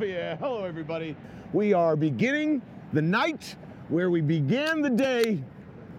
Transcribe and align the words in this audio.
Yeah, 0.00 0.36
hello 0.36 0.64
everybody. 0.64 1.14
We 1.52 1.74
are 1.74 1.96
beginning 1.96 2.62
the 2.92 3.02
night 3.02 3.56
where 3.88 4.10
we 4.10 4.22
began 4.22 4.80
the 4.80 4.90
day 4.90 5.38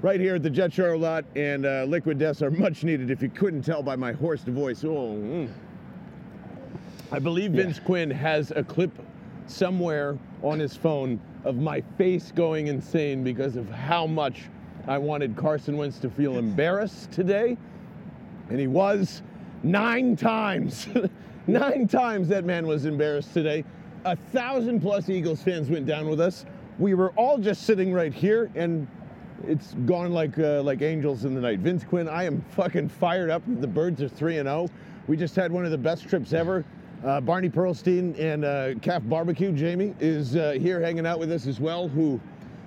right 0.02 0.20
here 0.20 0.36
at 0.36 0.44
the 0.44 0.50
Jet 0.50 0.74
Charter 0.74 0.98
lot, 0.98 1.24
and 1.36 1.66
uh, 1.66 1.86
liquid 1.88 2.18
deaths 2.18 2.42
are 2.42 2.50
much 2.52 2.84
needed. 2.84 3.12
If 3.12 3.22
you 3.22 3.30
couldn't 3.30 3.62
tell 3.62 3.84
by 3.84 3.96
my 3.96 4.12
hoarse 4.12 4.42
voice, 4.42 4.84
oh, 4.84 5.16
mm. 5.16 5.50
I 7.12 7.20
believe 7.20 7.52
Vince 7.52 7.80
Quinn 7.80 8.10
has 8.10 8.52
a 8.52 8.64
clip 8.64 8.92
somewhere 9.46 10.18
on 10.42 10.60
his 10.60 10.76
phone 10.76 11.22
of 11.46 11.58
my 11.58 11.82
face 11.98 12.32
going 12.36 12.68
insane 12.68 13.24
because 13.24 13.56
of 13.56 13.70
how 13.70 14.08
much 14.08 14.50
I 14.88 14.98
wanted 14.98 15.38
Carson 15.38 15.78
Wentz 15.78 16.00
to 16.00 16.10
feel 16.10 16.40
embarrassed 16.40 17.12
today, 17.12 17.58
and 18.50 18.60
he 18.60 18.68
was 18.68 19.22
nine 19.62 20.16
times. 20.16 20.88
nine 21.48 21.88
times 21.88 22.28
that 22.30 22.44
man 22.44 22.66
was 22.66 22.86
embarrassed 22.86 23.34
today. 23.34 23.64
A 24.06 24.16
thousand 24.16 24.82
plus 24.82 25.10
Eagles 25.10 25.42
fans 25.42 25.70
went 25.70 25.86
down 25.86 26.10
with 26.10 26.20
us. 26.20 26.46
We 26.80 26.94
were 26.94 27.12
all 27.12 27.38
just 27.38 27.64
sitting 27.64 27.94
right 27.94 28.14
here, 28.14 28.52
and 28.56 28.88
it's 29.48 29.74
gone 29.86 30.12
like 30.12 30.38
uh, 30.38 30.62
like 30.62 30.82
angels 30.82 31.24
in 31.26 31.34
the 31.36 31.42
night. 31.42 31.60
Vince 31.60 31.84
Quinn, 31.84 32.10
I 32.10 32.24
am 32.24 32.42
fucking 32.52 32.90
fired 32.90 33.30
up. 33.30 33.42
The 33.48 33.68
Birds 33.68 34.02
are 34.02 34.10
three 34.10 34.38
and 34.40 34.48
zero. 34.48 34.68
We 35.08 35.16
just 35.18 35.36
had 35.36 35.52
one 35.52 35.64
of 35.66 35.72
the 35.72 35.78
best 35.78 36.08
trips 36.10 36.34
ever. 36.34 36.66
Uh, 37.06 37.22
Barney 37.22 37.50
Pearlstein 37.50 38.18
and 38.20 38.46
uh, 38.46 38.74
Calf 38.82 39.04
Barbecue, 39.06 39.52
Jamie, 39.52 39.94
is 40.00 40.36
uh, 40.36 40.52
here 40.54 40.80
hanging 40.80 41.06
out 41.06 41.20
with 41.20 41.32
us 41.32 41.48
as 41.48 41.60
well, 41.60 41.88
who 41.90 42.20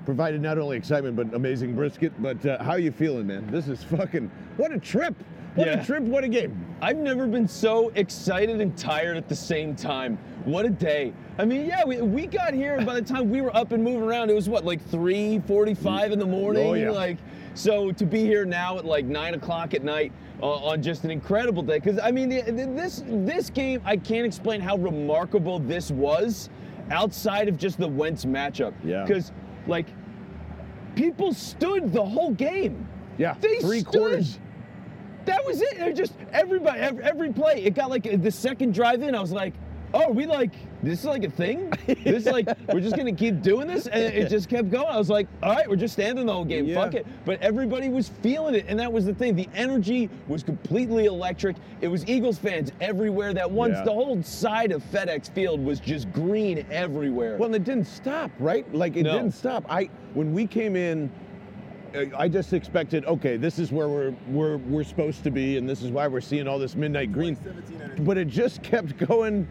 provided 0.05 0.41
not 0.43 0.59
only 0.59 0.77
excitement 0.77 1.17
but 1.17 1.33
amazing 1.35 1.75
brisket. 1.75 2.13
But 2.23 2.45
uh, 2.47 2.63
how 2.63 2.77
you 2.77 2.93
feeling, 2.93 3.27
man? 3.27 3.47
This 3.51 3.69
is 3.69 3.83
fucking 3.85 4.31
what 4.57 4.73
a 4.73 4.79
trip! 4.79 5.15
What 5.55 5.67
Yeah. 5.67 5.81
a 5.81 5.85
trip! 5.85 6.03
What 6.03 6.25
a 6.25 6.29
game! 6.29 6.66
I've 6.83 6.99
never 6.99 7.27
been 7.27 7.49
so 7.49 7.91
excited 7.95 8.61
and 8.61 8.77
tired 8.77 9.17
at 9.17 9.29
the 9.29 9.35
same 9.37 9.75
time. 9.75 10.19
What 10.45 10.67
a 10.67 10.71
day. 10.71 11.13
I 11.39 11.45
mean, 11.45 11.65
yeah, 11.67 11.85
we, 11.85 12.01
we 12.03 12.27
got 12.27 12.53
here, 12.55 12.81
by 12.85 12.95
the 12.95 13.03
time 13.03 13.31
we 13.31 13.41
were 13.41 13.55
up 13.57 13.73
and 13.73 13.83
moving 13.83 14.03
around, 14.03 14.31
it 14.31 14.35
was 14.35 14.49
what, 14.49 14.65
like 14.65 14.83
3.45 14.91 16.13
in 16.13 16.19
the 16.19 16.27
morning? 16.27 16.67
Oh, 16.67 16.75
yeah. 16.75 16.91
Like, 16.91 17.17
so 17.55 17.93
to 17.93 18.05
be 18.05 18.21
here 18.21 18.45
now 18.45 18.77
at 18.79 18.85
like 18.85 19.07
9 19.07 19.35
o'clock 19.35 19.73
at 19.75 19.83
night 19.83 20.13
uh, 20.43 20.47
on 20.47 20.83
just 20.83 21.05
an 21.05 21.11
incredible 21.11 21.63
day. 21.63 21.79
Because, 21.79 21.99
I 21.99 22.11
mean, 22.11 22.29
the- 22.29 22.43
the- 22.43 22.53
this, 22.67 23.03
this 23.07 23.49
game, 23.51 23.81
I 23.85 23.97
can't 23.97 24.27
explain 24.27 24.61
how 24.61 24.77
remarkable 24.77 25.59
this 25.59 25.91
was 25.91 26.51
outside 26.91 27.49
of 27.49 27.57
just 27.57 27.79
the 27.79 27.89
Wentz 27.89 28.25
matchup. 28.27 28.75
Yeah. 28.85 29.03
Because, 29.05 29.33
like, 29.67 29.87
people 30.95 31.33
stood 31.33 31.93
the 31.93 32.05
whole 32.05 32.33
game. 32.33 32.87
Yeah, 33.19 33.35
They 33.41 33.59
three 33.61 33.81
stood. 33.81 33.93
quarters. 33.93 34.39
That 35.27 35.45
was 35.45 35.61
it. 35.61 35.79
It 35.79 35.97
just 35.97 36.15
everybody, 36.33 36.81
every, 36.81 37.05
every 37.05 37.33
play. 37.33 37.63
It 37.65 37.75
got 37.75 37.91
like 37.91 38.23
the 38.23 38.31
second 38.31 38.75
drive 38.75 39.03
in. 39.03 39.15
I 39.15 39.21
was 39.21 39.33
like, 39.33 39.53
oh, 39.95 40.11
we 40.11 40.27
like 40.27 40.53
this 40.83 41.01
is 41.01 41.05
like 41.05 41.25
a 41.25 41.31
thing. 41.31 41.73
This 42.05 42.27
is 42.27 42.33
like 42.33 42.47
we're 42.73 42.81
just 42.81 42.97
gonna 42.97 43.13
keep 43.13 43.43
doing 43.43 43.67
this, 43.67 43.89
and 43.89 44.03
it 44.15 44.29
just 44.29 44.49
kept 44.49 44.71
going. 44.71 44.87
I 44.87 44.97
was 44.99 45.11
like, 45.11 45.27
all 45.43 45.53
right, 45.53 45.69
we're 45.69 45.75
just 45.77 45.95
standing 45.95 46.27
the 46.27 46.33
whole 46.33 46.45
game. 46.45 46.65
Yeah. 46.67 46.77
Fuck 46.85 46.95
it. 46.95 47.07
But 47.25 47.41
everybody 47.43 47.89
was 47.89 48.09
feeling 48.09 48.55
it, 48.55 48.67
and 48.69 48.79
that 48.79 48.93
was 48.93 49.05
the 49.05 49.15
thing. 49.15 49.35
The 49.35 49.49
energy 49.55 50.09
was 50.29 50.45
completely 50.45 51.07
electric. 51.07 51.57
It 51.81 51.89
was 51.89 52.07
Eagles 52.09 52.39
fans 52.39 52.71
everywhere. 52.81 53.35
That 53.35 53.51
once 53.51 53.75
Yeah. 53.79 53.85
the 53.85 53.93
whole 53.93 54.23
side 54.23 54.71
of 54.71 54.83
FedEx 54.85 55.31
Field 55.33 55.65
was 55.65 55.81
just 55.81 56.13
green 56.13 56.65
everywhere. 56.71 57.37
Well, 57.37 57.47
and 57.47 57.57
it 57.57 57.65
didn't 57.65 57.87
stop, 57.89 58.31
right? 58.39 58.73
Like 58.73 58.97
it 58.97 59.03
No. 59.03 59.13
didn't 59.17 59.35
stop. 59.35 59.65
I 59.69 59.89
when 60.15 60.33
we 60.33 60.47
came 60.47 60.77
in, 60.77 61.11
I- 61.95 62.29
just 62.29 62.53
expected, 62.53 63.05
okay, 63.07 63.37
this 63.37 63.59
is 63.59 63.73
where 63.73 63.89
we're 63.89 64.15
we're 64.29 64.57
we're 64.59 64.85
supposed 64.85 65.23
to 65.25 65.31
be, 65.31 65.57
and 65.57 65.69
this 65.69 65.83
is 65.83 65.91
why 65.91 66.07
we're 66.09 66.21
seeing 66.21 66.47
all 66.49 66.59
this 66.59 66.75
midnight 66.75 67.13
green. 67.13 67.37
But 68.01 68.19
it 68.19 68.29
just 68.29 68.63
kept 68.63 68.97
going 69.07 69.47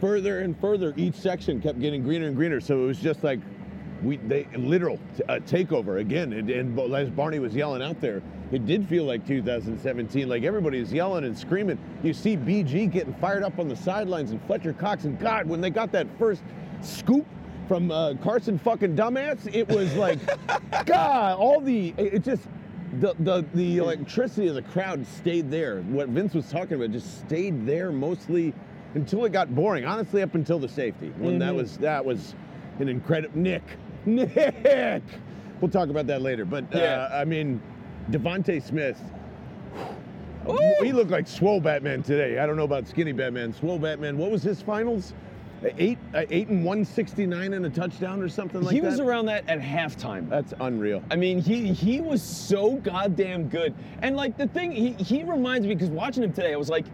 further 0.00 0.40
and 0.40 0.58
further. 0.60 0.92
Each 0.96 1.14
section 1.14 1.60
kept 1.60 1.80
getting 1.80 2.02
greener 2.02 2.26
and 2.26 2.36
greener. 2.36 2.60
So 2.60 2.82
it 2.82 2.86
was 2.86 2.98
just 2.98 3.22
like 3.22 3.40
we 4.02 4.16
they 4.18 4.46
literal 4.56 4.98
t- 5.16 5.22
uh, 5.28 5.38
takeover 5.40 6.00
again. 6.00 6.32
And, 6.32 6.50
and 6.50 6.78
as 6.94 7.10
Barney 7.10 7.38
was 7.38 7.54
yelling 7.54 7.82
out 7.82 8.00
there, 8.00 8.22
it 8.52 8.66
did 8.66 8.86
feel 8.88 9.04
like 9.04 9.26
2017. 9.26 10.28
Like 10.28 10.42
everybody 10.42 10.78
is 10.78 10.92
yelling 10.92 11.24
and 11.24 11.36
screaming. 11.38 11.78
You 12.02 12.12
see 12.12 12.36
BG 12.36 12.90
getting 12.90 13.14
fired 13.14 13.42
up 13.42 13.58
on 13.58 13.68
the 13.68 13.76
sidelines 13.76 14.32
and 14.32 14.42
Fletcher 14.46 14.72
Cox 14.72 15.04
and 15.04 15.18
God 15.18 15.46
when 15.46 15.60
they 15.60 15.70
got 15.70 15.92
that 15.92 16.06
first 16.18 16.42
scoop 16.82 17.26
from 17.68 17.90
uh, 17.90 18.14
Carson 18.22 18.58
fucking 18.58 18.94
dumbass, 18.96 19.52
it 19.54 19.68
was 19.68 19.94
like 19.94 20.18
God. 20.86 21.38
All 21.38 21.60
the 21.60 21.94
it 21.96 22.22
just. 22.24 22.42
The, 23.00 23.14
the 23.18 23.44
the 23.52 23.78
electricity 23.78 24.46
of 24.46 24.54
the 24.54 24.62
crowd 24.62 25.04
stayed 25.06 25.50
there. 25.50 25.82
What 25.82 26.08
Vince 26.08 26.32
was 26.34 26.48
talking 26.50 26.74
about 26.76 26.92
just 26.92 27.18
stayed 27.18 27.66
there 27.66 27.90
mostly 27.92 28.54
until 28.94 29.24
it 29.26 29.32
got 29.32 29.54
boring. 29.54 29.84
Honestly, 29.84 30.22
up 30.22 30.34
until 30.34 30.58
the 30.58 30.68
safety 30.68 31.12
when 31.18 31.38
that 31.40 31.52
Mhm. 31.52 31.56
was 31.56 31.76
that 31.78 32.02
was 32.02 32.34
an 32.78 32.88
incredible 32.88 33.36
Nick. 33.38 33.62
Nick. 34.06 35.02
We'll 35.60 35.70
talk 35.70 35.88
about 35.90 36.06
that 36.06 36.22
later. 36.22 36.44
But 36.46 36.64
uh, 36.74 36.78
Yeah. 36.78 37.08
I 37.12 37.24
mean, 37.24 37.60
DeVonta 38.12 38.62
Smith. 38.62 38.98
Ooh. 40.48 40.58
He 40.82 40.92
looked 40.92 41.10
like 41.10 41.26
Swole 41.26 41.60
Batman 41.60 42.02
today. 42.02 42.38
I 42.38 42.46
don't 42.46 42.56
know 42.56 42.64
about 42.64 42.86
Skinny 42.86 43.12
Batman. 43.12 43.52
Swole 43.52 43.80
Batman. 43.80 44.16
What 44.16 44.30
was 44.30 44.42
his 44.44 44.62
finals? 44.62 45.12
Eight, 45.78 45.98
uh, 46.14 46.24
eight 46.30 46.48
and 46.48 46.64
one 46.64 46.84
sixty 46.84 47.26
nine 47.26 47.54
and 47.54 47.64
a 47.66 47.70
touchdown 47.70 48.22
or 48.22 48.28
something 48.28 48.60
like 48.62 48.74
he 48.74 48.80
that. 48.80 48.86
He 48.86 48.90
was 48.90 49.00
around 49.00 49.26
that 49.26 49.48
at 49.48 49.58
halftime. 49.58 50.28
That's 50.28 50.52
unreal. 50.60 51.02
I 51.10 51.16
mean, 51.16 51.40
he 51.40 51.72
he 51.72 52.00
was 52.00 52.22
so 52.22 52.76
goddamn 52.76 53.48
good. 53.48 53.74
And 54.02 54.16
like 54.16 54.36
the 54.36 54.46
thing, 54.48 54.70
he 54.72 54.92
he 54.92 55.24
reminds 55.24 55.66
me 55.66 55.74
because 55.74 55.90
watching 55.90 56.22
him 56.22 56.32
today, 56.32 56.52
I 56.52 56.56
was 56.56 56.68
like, 56.68 56.84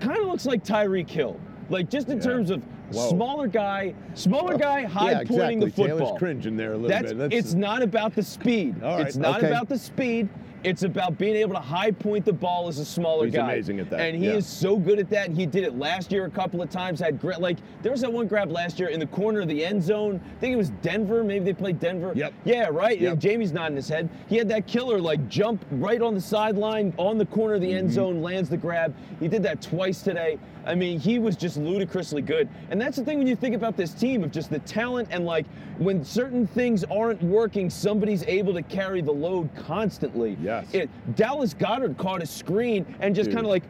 kind 0.00 0.18
of 0.18 0.26
looks 0.26 0.46
like 0.46 0.64
Tyreek 0.64 1.08
Hill. 1.08 1.38
Like 1.68 1.90
just 1.90 2.08
in 2.08 2.16
Yeah. 2.16 2.24
terms 2.24 2.50
of 2.50 2.62
Whoa. 2.90 3.10
smaller 3.10 3.46
guy, 3.46 3.94
smaller 4.14 4.56
guy, 4.56 4.84
high 4.84 5.12
yeah, 5.12 5.16
pointing 5.24 5.62
exactly. 5.62 5.64
the 5.64 5.70
football. 5.70 5.98
Taylor's 5.98 6.18
cringing 6.18 6.56
there 6.56 6.72
a 6.72 6.76
little 6.76 6.88
That's, 6.88 7.12
bit. 7.12 7.32
it's 7.32 7.54
not 7.54 7.82
about 7.82 8.14
the 8.14 8.22
speed. 8.22 8.82
All 8.82 8.96
right, 8.98 9.06
it's 9.06 9.16
not 9.16 9.38
okay. 9.38 9.48
about 9.48 9.68
the 9.68 9.78
speed. 9.78 10.28
It's 10.64 10.82
about 10.84 11.18
being 11.18 11.34
able 11.36 11.54
to 11.54 11.60
high 11.60 11.90
point 11.90 12.24
the 12.24 12.32
ball 12.32 12.68
as 12.68 12.78
a 12.78 12.84
smaller 12.84 13.24
He's 13.26 13.34
guy. 13.34 13.52
amazing 13.52 13.80
at 13.80 13.90
that, 13.90 14.00
And 14.00 14.16
he 14.16 14.26
yeah. 14.26 14.34
is 14.34 14.46
so 14.46 14.76
good 14.76 14.98
at 14.98 15.10
that. 15.10 15.30
He 15.30 15.44
did 15.46 15.64
it 15.64 15.76
last 15.76 16.12
year 16.12 16.24
a 16.26 16.30
couple 16.30 16.62
of 16.62 16.70
times. 16.70 17.00
Had 17.00 17.20
gra- 17.20 17.38
like 17.38 17.58
there 17.82 17.90
was 17.90 18.00
that 18.02 18.12
one 18.12 18.28
grab 18.28 18.50
last 18.50 18.78
year 18.78 18.88
in 18.88 19.00
the 19.00 19.06
corner 19.06 19.40
of 19.40 19.48
the 19.48 19.64
end 19.64 19.82
zone. 19.82 20.20
I 20.36 20.40
think 20.40 20.52
it 20.52 20.56
was 20.56 20.70
Denver. 20.82 21.24
Maybe 21.24 21.44
they 21.44 21.52
played 21.52 21.80
Denver. 21.80 22.12
Yep. 22.14 22.32
Yeah, 22.44 22.68
right. 22.70 23.00
Yep. 23.00 23.18
Jamie's 23.18 23.52
nodding 23.52 23.76
his 23.76 23.88
head. 23.88 24.08
He 24.28 24.36
had 24.36 24.48
that 24.50 24.66
killer 24.66 25.00
like 25.00 25.28
jump 25.28 25.64
right 25.72 26.00
on 26.00 26.14
the 26.14 26.20
sideline 26.20 26.94
on 26.96 27.18
the 27.18 27.26
corner 27.26 27.54
of 27.54 27.60
the 27.60 27.72
end 27.72 27.82
Mm-hmm. 27.88 27.94
zone, 27.94 28.22
lands 28.22 28.48
the 28.48 28.56
grab. 28.56 28.94
He 29.18 29.26
did 29.28 29.42
that 29.42 29.60
twice 29.60 30.02
today. 30.02 30.38
I 30.64 30.76
mean, 30.76 31.00
he 31.00 31.18
was 31.18 31.34
just 31.34 31.56
ludicrously 31.56 32.22
good. 32.22 32.48
And 32.70 32.80
that's 32.80 32.96
the 32.96 33.04
thing 33.04 33.18
when 33.18 33.26
you 33.26 33.34
think 33.34 33.56
about 33.56 33.76
this 33.76 33.92
team 33.92 34.22
of 34.22 34.30
just 34.30 34.48
the 34.48 34.60
talent 34.60 35.08
and 35.10 35.24
like 35.26 35.44
when 35.78 36.04
certain 36.04 36.46
things 36.46 36.84
aren't 36.84 37.20
working, 37.20 37.68
somebody's 37.68 38.22
able 38.28 38.52
to 38.54 38.62
carry 38.62 39.00
the 39.00 39.10
load 39.12 39.50
constantly. 39.56 40.36
Yes. 40.52 40.74
It, 40.74 41.16
Dallas 41.16 41.54
Goedert 41.54 41.96
caught 41.96 42.22
a 42.22 42.26
screen 42.26 42.84
and 43.00 43.14
just 43.14 43.30
kind 43.30 43.44
of 43.44 43.50
like. 43.50 43.64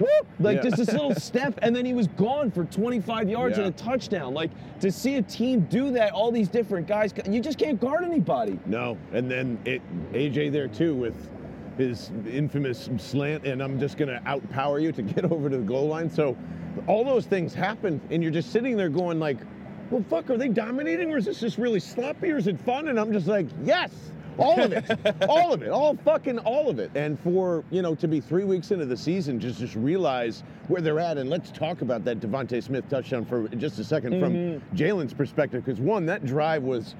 Whoop, 0.00 0.26
like 0.40 0.56
Yeah. 0.56 0.62
just 0.64 0.76
this 0.78 0.92
little 0.92 1.14
step, 1.30 1.58
and 1.62 1.74
then 1.74 1.86
he 1.86 1.94
was 1.94 2.06
gone 2.08 2.50
for 2.50 2.64
25 2.64 3.30
yards 3.30 3.56
Yeah. 3.56 3.64
and 3.64 3.74
a 3.74 3.78
touchdown. 3.78 4.34
Like 4.34 4.50
to 4.80 4.90
see 4.92 5.14
a 5.14 5.22
team 5.22 5.60
do 5.70 5.90
that, 5.92 6.12
all 6.12 6.30
these 6.30 6.48
different 6.48 6.86
guys, 6.86 7.14
you 7.30 7.40
just 7.40 7.56
can't 7.56 7.80
guard 7.80 8.04
anybody. 8.04 8.58
No, 8.66 8.98
and 9.12 9.30
then 9.30 9.58
it 9.64 9.80
AJ 10.12 10.50
there 10.52 10.68
too 10.68 10.94
with 10.94 11.14
his 11.78 12.10
infamous 12.30 12.90
slant, 12.98 13.46
and 13.46 13.62
I'm 13.62 13.78
just 13.80 13.96
gonna 13.96 14.20
outpower 14.26 14.82
you 14.82 14.92
to 14.92 15.02
get 15.02 15.24
over 15.32 15.48
to 15.48 15.56
the 15.56 15.62
goal 15.64 15.86
line. 15.86 16.10
So 16.10 16.36
all 16.86 17.02
those 17.04 17.24
things 17.24 17.54
happen, 17.54 17.98
and 18.10 18.22
you're 18.22 18.32
just 18.32 18.50
sitting 18.52 18.76
there 18.76 18.90
going 18.90 19.18
like, 19.18 19.38
"Well, 19.90 20.04
fuck, 20.10 20.28
are 20.28 20.36
they 20.36 20.48
dominating, 20.48 21.10
or 21.10 21.16
is 21.16 21.24
this 21.24 21.40
just 21.40 21.56
really 21.56 21.80
sloppy, 21.80 22.32
or 22.32 22.36
is 22.36 22.48
it 22.48 22.60
fun?" 22.60 22.88
And 22.88 23.00
I'm 23.00 23.12
just 23.12 23.28
like, 23.28 23.46
"Yes." 23.64 23.92
All 24.38 24.60
of 24.60 24.72
it, 24.72 24.84
all 25.28 25.52
of 25.52 25.62
it, 25.62 25.70
all 25.70 25.96
fucking 26.04 26.38
all 26.40 26.68
of 26.68 26.78
it. 26.78 26.90
And 26.94 27.18
for 27.20 27.64
you 27.70 27.82
know 27.82 27.94
to 27.94 28.08
be 28.08 28.20
three 28.20 28.44
weeks 28.44 28.70
into 28.70 28.86
the 28.86 28.96
season, 28.96 29.40
just 29.40 29.58
just 29.58 29.74
realize 29.74 30.42
where 30.68 30.80
they're 30.80 31.00
at, 31.00 31.18
and 31.18 31.30
let's 31.30 31.50
talk 31.50 31.82
about 31.82 32.04
that 32.04 32.20
DeVonta 32.20 32.62
Smith 32.62 32.88
touchdown 32.88 33.24
for 33.24 33.48
just 33.48 33.78
a 33.78 33.82
2nd 33.82 34.20
from 34.20 34.34
mm-hmm. 34.34 34.76
Jalen's 34.76 35.14
perspective, 35.14 35.64
because 35.64 35.80
one, 35.80 36.06
that 36.06 36.24
drive 36.24 36.62
was 36.62 36.94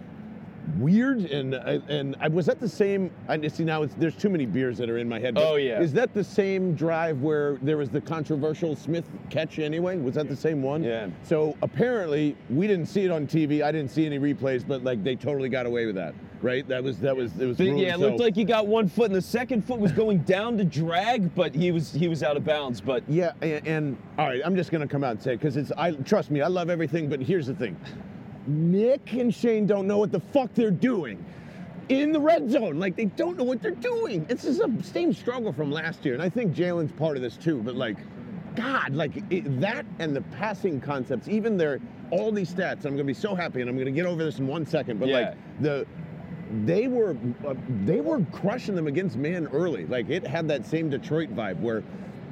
weird 0.78 1.20
and 1.20 1.54
and 1.54 2.16
I 2.20 2.28
was 2.28 2.48
at 2.48 2.60
the 2.60 2.68
same 2.68 3.10
I 3.28 3.46
see 3.48 3.64
now 3.64 3.82
it's 3.82 3.94
there's 3.94 4.16
too 4.16 4.28
many 4.28 4.46
beers 4.46 4.78
that 4.78 4.90
are 4.90 4.98
in 4.98 5.08
my 5.08 5.18
head. 5.18 5.34
Oh, 5.36 5.56
yeah. 5.56 5.80
Is 5.80 5.92
that 5.92 6.12
the 6.12 6.24
same 6.24 6.74
drive 6.74 7.22
where 7.22 7.56
there 7.62 7.76
was 7.76 7.88
the 7.88 8.00
controversial 8.00 8.74
Smith 8.74 9.08
catch 9.30 9.58
anyway? 9.58 9.96
Was 9.96 10.14
that 10.14 10.28
the 10.28 10.36
same 10.36 10.62
one? 10.62 10.82
Yeah. 10.82 11.08
So 11.22 11.56
apparently 11.62 12.36
we 12.50 12.66
didn't 12.66 12.86
see 12.86 13.04
it 13.04 13.10
on 13.10 13.26
TV. 13.26 13.62
I 13.62 13.72
didn't 13.72 13.90
see 13.90 14.06
any 14.06 14.18
replays, 14.18 14.66
but 14.66 14.82
like 14.82 15.02
they 15.04 15.14
totally 15.14 15.48
got 15.48 15.66
away 15.66 15.86
with 15.86 15.94
that, 15.94 16.14
right? 16.42 16.66
That 16.68 16.82
was 16.82 16.98
that 16.98 17.16
was 17.16 17.32
it 17.38 17.46
was 17.46 17.58
yeah, 17.58 17.94
it 17.94 18.00
looked 18.00 18.20
like 18.20 18.34
he 18.34 18.44
got 18.44 18.66
one 18.66 18.88
foot, 18.88 19.06
and 19.06 19.14
the 19.14 19.22
second 19.22 19.62
foot 19.66 19.78
was 19.78 19.92
going 19.92 20.18
down 20.20 20.56
to 20.58 20.64
drag, 20.64 21.34
but 21.34 21.54
he 21.54 21.70
was 21.70 21.92
he 21.92 22.08
was 22.08 22.22
out 22.22 22.36
of 22.36 22.44
bounds. 22.44 22.80
But 22.80 23.02
Yeah, 23.08 23.32
and, 23.42 23.66
and 23.66 23.98
all 24.18 24.26
right, 24.26 24.40
I'm 24.44 24.56
just 24.56 24.70
gonna 24.70 24.88
come 24.88 25.04
out 25.04 25.12
and 25.12 25.22
say 25.22 25.36
because 25.36 25.56
it's 25.56 25.72
I 25.72 25.92
trust 25.92 26.30
me, 26.30 26.42
I 26.42 26.48
love 26.48 26.70
everything, 26.70 27.08
but 27.08 27.20
here's 27.20 27.46
the 27.46 27.54
thing: 27.54 27.76
Nick 28.46 29.12
and 29.12 29.34
Shane 29.34 29.66
don't 29.66 29.86
know 29.86 29.98
what 29.98 30.12
the 30.12 30.20
fuck 30.20 30.52
they're 30.54 30.70
doing 30.70 31.24
in 31.88 32.12
the 32.12 32.20
red 32.20 32.50
zone. 32.50 32.78
Like 32.78 32.96
they 32.96 33.06
don't 33.06 33.36
know 33.36 33.44
what 33.44 33.62
they're 33.62 33.70
doing. 33.70 34.26
It's 34.28 34.44
just 34.44 34.60
a 34.60 34.82
same 34.82 35.12
struggle 35.12 35.52
from 35.52 35.70
last 35.70 36.04
year, 36.04 36.14
and 36.14 36.22
I 36.22 36.28
think 36.28 36.54
Jalen's 36.54 36.92
part 36.92 37.16
of 37.16 37.22
this 37.22 37.36
too. 37.36 37.62
But 37.62 37.76
like, 37.76 37.96
God, 38.56 38.94
like 38.94 39.12
it, 39.30 39.60
that 39.60 39.86
and 39.98 40.14
the 40.14 40.22
passing 40.22 40.80
concepts, 40.80 41.28
even 41.28 41.56
their 41.56 41.80
all 42.10 42.30
these 42.30 42.52
stats. 42.52 42.84
I'm 42.84 42.92
gonna 42.92 43.04
be 43.04 43.14
so 43.14 43.34
happy, 43.34 43.60
and 43.60 43.70
I'm 43.70 43.78
gonna 43.78 43.90
get 43.90 44.06
over 44.06 44.24
this 44.24 44.38
in 44.38 44.46
one 44.46 44.66
second. 44.66 45.00
But 45.00 45.08
Yeah. 45.08 45.18
like 45.18 45.34
the 45.60 45.86
they 46.64 46.88
were 46.88 47.16
uh, 47.46 47.54
they 47.84 48.00
were 48.00 48.20
crushing 48.32 48.74
them 48.74 48.86
against 48.86 49.16
man 49.16 49.48
early. 49.52 49.86
Like 49.86 50.08
it 50.10 50.26
had 50.26 50.48
that 50.48 50.66
same 50.66 50.88
Detroit 50.90 51.34
vibe 51.34 51.60
where 51.60 51.82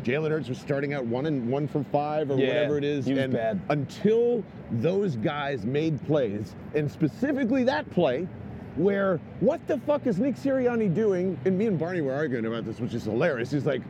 Jalen 0.02 0.30
Hurts 0.30 0.48
was 0.48 0.58
starting 0.58 0.92
out 0.94 1.04
one 1.06 1.26
and 1.26 1.48
one 1.50 1.66
for 1.66 1.82
five 1.84 2.30
or 2.30 2.36
Yeah, 2.38 2.48
whatever 2.48 2.78
it 2.78 2.84
is, 2.84 3.06
he 3.06 3.12
was 3.14 3.22
and 3.22 3.32
bad. 3.32 3.60
until 3.70 4.44
those 4.70 5.16
guys 5.16 5.64
made 5.64 6.04
plays, 6.06 6.54
and 6.74 6.90
specifically 6.90 7.64
that 7.64 7.90
play. 7.90 8.28
Where 8.76 9.18
what 9.38 9.64
the 9.68 9.78
fuck 9.78 10.04
is 10.08 10.18
Nick 10.18 10.34
Sirianni 10.34 10.92
doing? 10.92 11.38
And 11.44 11.56
me 11.56 11.66
and 11.66 11.78
Barney 11.78 12.00
were 12.00 12.12
arguing 12.12 12.44
about 12.46 12.64
this, 12.64 12.80
which 12.80 12.92
is 12.92 13.04
hilarious. 13.04 13.52
He's 13.52 13.64
like, 13.66 13.82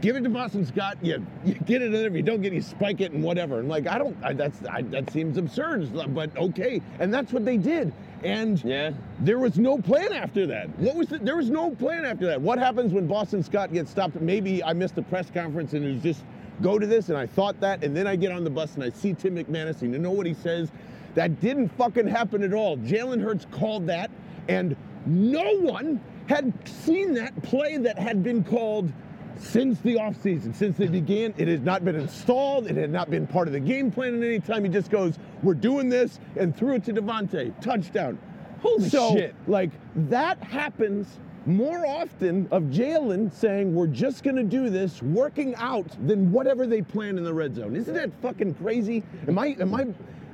"Give 0.00 0.16
it 0.16 0.22
to 0.22 0.28
Boston 0.30 0.66
Scott. 0.66 0.98
You, 1.00 1.24
you 1.44 1.54
get 1.54 1.80
it 1.80 1.86
in 1.86 1.92
there. 1.92 2.08
If 2.08 2.14
you 2.14 2.22
don't 2.22 2.40
get, 2.42 2.52
it, 2.52 2.56
you 2.56 2.60
spike 2.62 3.00
it 3.00 3.12
and 3.12 3.22
whatever." 3.22 3.60
And 3.60 3.68
like, 3.68 3.86
I 3.86 3.98
don't. 3.98 4.16
I, 4.20 4.32
that's 4.32 4.58
I, 4.68 4.82
that 4.82 5.12
seems 5.12 5.38
absurd, 5.38 5.92
but 6.12 6.36
okay. 6.36 6.82
And 6.98 7.14
that's 7.14 7.32
what 7.32 7.44
they 7.44 7.56
did. 7.56 7.92
And 8.24 8.62
Yeah. 8.64 8.92
there 9.20 9.38
was 9.38 9.58
no 9.58 9.78
plan 9.78 10.12
after 10.12 10.46
that. 10.46 10.68
What 10.78 10.96
was 10.96 11.08
the, 11.08 11.18
there 11.18 11.36
was 11.36 11.50
no 11.50 11.70
plan 11.70 12.04
after 12.04 12.26
that. 12.26 12.40
What 12.40 12.58
happens 12.58 12.92
when 12.92 13.06
Boston 13.06 13.42
Scott 13.42 13.72
gets 13.72 13.90
stopped? 13.90 14.20
Maybe 14.20 14.62
I 14.62 14.72
missed 14.72 14.96
a 14.98 15.02
press 15.02 15.30
conference 15.30 15.72
and 15.74 15.84
it 15.84 15.92
was 15.94 16.02
just 16.02 16.22
go 16.60 16.78
to 16.78 16.86
this 16.86 17.08
and 17.08 17.18
I 17.18 17.26
thought 17.26 17.58
that 17.60 17.82
and 17.82 17.96
then 17.96 18.06
I 18.06 18.16
get 18.16 18.30
on 18.32 18.44
the 18.44 18.50
bus 18.50 18.74
and 18.76 18.84
I 18.84 18.90
see 18.90 19.14
Tim 19.14 19.36
McManus 19.36 19.82
and 19.82 19.92
you 19.92 19.98
know 19.98 20.12
what 20.12 20.26
he 20.26 20.34
says? 20.34 20.70
That 21.14 21.40
didn't 21.40 21.68
fucking 21.70 22.06
happen 22.06 22.42
at 22.42 22.54
all. 22.54 22.76
Jalen 22.78 23.20
Hurts 23.22 23.46
called 23.50 23.86
that 23.88 24.10
and 24.48 24.76
no 25.06 25.58
one 25.58 26.00
had 26.28 26.52
seen 26.68 27.14
that 27.14 27.40
play 27.42 27.76
that 27.78 27.98
had 27.98 28.22
been 28.22 28.44
called 28.44 28.92
since 29.38 29.80
the 29.80 29.96
offseason, 29.96 30.54
since 30.54 30.76
they 30.76 30.86
began. 30.86 31.34
It 31.36 31.48
has 31.48 31.60
not 31.60 31.84
been 31.84 31.96
installed. 31.96 32.66
It 32.66 32.76
had 32.76 32.90
not 32.90 33.10
been 33.10 33.26
part 33.26 33.48
of 33.48 33.52
the 33.52 33.60
game 33.60 33.90
plan 33.90 34.14
at 34.16 34.26
any 34.26 34.40
time. 34.40 34.64
He 34.64 34.70
just 34.70 34.90
goes, 34.90 35.18
we're 35.42 35.54
doing 35.54 35.88
this, 35.88 36.20
and 36.36 36.56
threw 36.56 36.74
it 36.74 36.84
to 36.84 36.92
DeVonta. 36.92 37.58
Touchdown. 37.60 38.18
Holy 38.60 38.88
so, 38.88 39.14
shit. 39.14 39.34
like, 39.48 39.70
that 40.08 40.42
happens 40.42 41.18
more 41.46 41.84
often 41.84 42.46
of 42.52 42.62
Jalen 42.64 43.32
saying, 43.32 43.74
we're 43.74 43.88
just 43.88 44.22
going 44.22 44.36
to 44.36 44.44
do 44.44 44.70
this, 44.70 45.02
working 45.02 45.54
out, 45.56 45.88
than 46.06 46.30
whatever 46.30 46.66
they 46.66 46.82
plan 46.82 47.18
in 47.18 47.24
the 47.24 47.34
red 47.34 47.56
zone. 47.56 47.74
Isn't 47.74 47.94
that 47.94 48.10
fucking 48.22 48.54
crazy? 48.54 49.02
Am 49.26 49.38
I, 49.38 49.56
am 49.58 49.74
I 49.74 49.86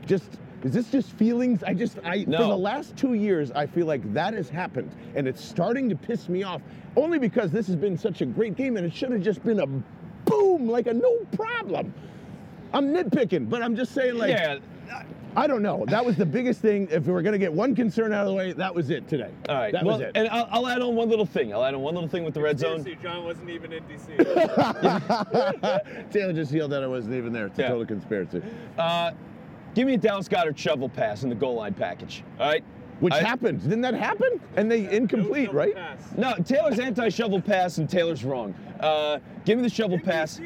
just, 0.08 0.38
is 0.64 0.72
this 0.72 0.90
just 0.90 1.12
feelings? 1.12 1.62
I 1.62 1.75
just, 1.75 1.99
I, 2.05 2.25
no. 2.26 2.38
for 2.38 2.44
the 2.44 2.56
last 2.56 2.96
two 2.96 3.14
years, 3.14 3.52
I 3.52 3.66
feel 3.66 3.87
like 3.87 4.12
that 4.14 4.34
has 4.34 4.49
happened, 4.49 4.90
and 5.14 5.28
it's 5.28 5.44
starting 5.44 5.88
to 5.90 5.94
piss 5.94 6.28
me 6.28 6.43
off, 6.43 6.62
only 6.96 7.19
because 7.19 7.52
this 7.52 7.66
has 7.69 7.76
been 7.76 7.96
such 7.96 8.22
a 8.22 8.26
great 8.26 8.56
game, 8.56 8.76
and 8.76 8.84
it 8.84 8.93
should 8.93 9.12
have 9.12 9.22
just 9.22 9.44
been 9.44 9.60
a 9.60 9.66
boom, 10.28 10.69
like 10.69 10.87
a 10.88 10.94
no 10.94 11.19
problem. 11.32 11.94
I'm 12.72 12.93
nitpicking, 12.93 13.49
but 13.49 13.62
I'm 13.62 13.76
just 13.76 13.94
saying, 13.94 14.16
like, 14.16 14.31
yeah. 14.31 14.58
I 15.37 15.46
don't 15.46 15.62
know. 15.62 15.84
That 15.87 16.05
was 16.05 16.16
the 16.16 16.26
biggest 16.26 16.60
thing. 16.60 16.88
If 16.90 17.06
we 17.06 17.12
were 17.12 17.22
going 17.22 17.34
to 17.34 17.38
get 17.38 17.52
one 17.52 17.75
concern 17.75 18.12
out 18.12 18.22
of 18.22 18.28
the 18.28 18.34
way, 18.34 18.52
that 18.55 18.75
was 18.75 18.90
it 18.90 19.06
today. 19.08 19.31
All 19.49 19.55
right. 19.56 19.72
That 19.72 19.84
well, 19.84 19.99
was 19.99 20.08
it. 20.08 20.12
and 20.16 20.26
I'll, 20.28 20.49
I'll 20.50 20.66
add 20.66 20.81
on 20.81 20.96
one 20.96 21.08
little 21.08 21.26
thing. 21.26 21.52
I'll 21.52 21.64
add 21.64 21.75
on 21.75 21.82
one 21.82 21.94
little 21.94 22.08
thing 22.08 22.25
with 22.25 22.34
the 22.34 22.40
red 22.40 22.58
zone. 22.58 22.82
Seriously, 22.82 23.05
John 23.08 23.25
wasn't 23.25 23.50
even 23.50 23.72
in 23.72 23.84
DC. 23.84 24.16
Taylor 26.10 26.32
just 26.32 26.50
yelled 26.50 26.72
that 26.72 26.82
I 26.82 26.87
wasn't 26.87 27.14
even 27.14 27.32
there. 27.32 27.46
It's 27.46 27.58
a 27.58 27.62
Yeah. 27.62 27.69
total 27.69 27.87
conspiracy. 27.87 28.43
Uh, 28.78 29.12
give 29.75 29.87
me 29.87 29.94
a 29.94 29.99
Dallas 29.99 30.29
Goedert 30.29 30.56
shovel 30.59 30.88
pass 30.88 31.23
in 31.23 31.29
the 31.29 31.35
goal 31.35 31.55
line 31.56 31.75
package. 31.75 32.25
All 32.38 32.49
right. 32.49 32.65
Which 33.00 33.15
I- 33.15 33.20
happened. 33.23 33.62
Didn't 33.62 33.82
that 33.82 33.94
happen? 33.94 34.41
And 34.56 34.70
they 34.70 34.91
incomplete, 34.94 35.53
right? 35.53 35.75
pass. 35.75 36.00
No, 36.17 36.35
Taylor's 36.44 36.79
anti-shovel 36.81 37.41
pass 37.41 37.79
and 37.79 37.88
Taylor's 37.88 38.25
wrong. 38.25 38.55
Uh, 38.81 39.19
give 39.44 39.56
me 39.56 39.62
the 39.62 39.70
shovel 39.70 39.99
pass. 40.00 40.41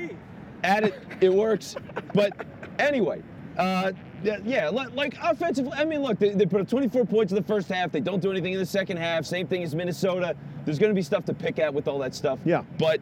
Add 0.64 0.84
it. 0.84 0.94
It 1.20 1.32
works. 1.32 1.74
But 2.14 2.46
anyway, 2.78 3.22
uh, 3.56 3.92
yeah, 4.22 4.38
yeah, 4.44 4.68
like 4.68 5.16
offensively. 5.20 5.72
I 5.72 5.84
mean, 5.84 6.02
look, 6.02 6.18
they, 6.18 6.30
they 6.30 6.46
put 6.46 6.60
up 6.60 6.68
24 6.68 7.06
points 7.06 7.32
in 7.32 7.36
the 7.36 7.42
first 7.42 7.68
half. 7.68 7.90
They 7.90 8.00
don't 8.00 8.20
do 8.20 8.30
anything 8.30 8.52
in 8.52 8.58
the 8.58 8.66
second 8.66 8.98
half. 8.98 9.24
Same 9.24 9.46
thing 9.46 9.62
as 9.62 9.74
Minnesota. 9.74 10.36
There's 10.64 10.78
going 10.78 10.90
to 10.90 10.94
be 10.94 11.02
stuff 11.02 11.24
to 11.24 11.34
pick 11.34 11.58
at 11.58 11.72
with 11.72 11.88
all 11.88 11.98
that 12.00 12.14
stuff. 12.14 12.38
Yeah. 12.44 12.62
But 12.78 13.00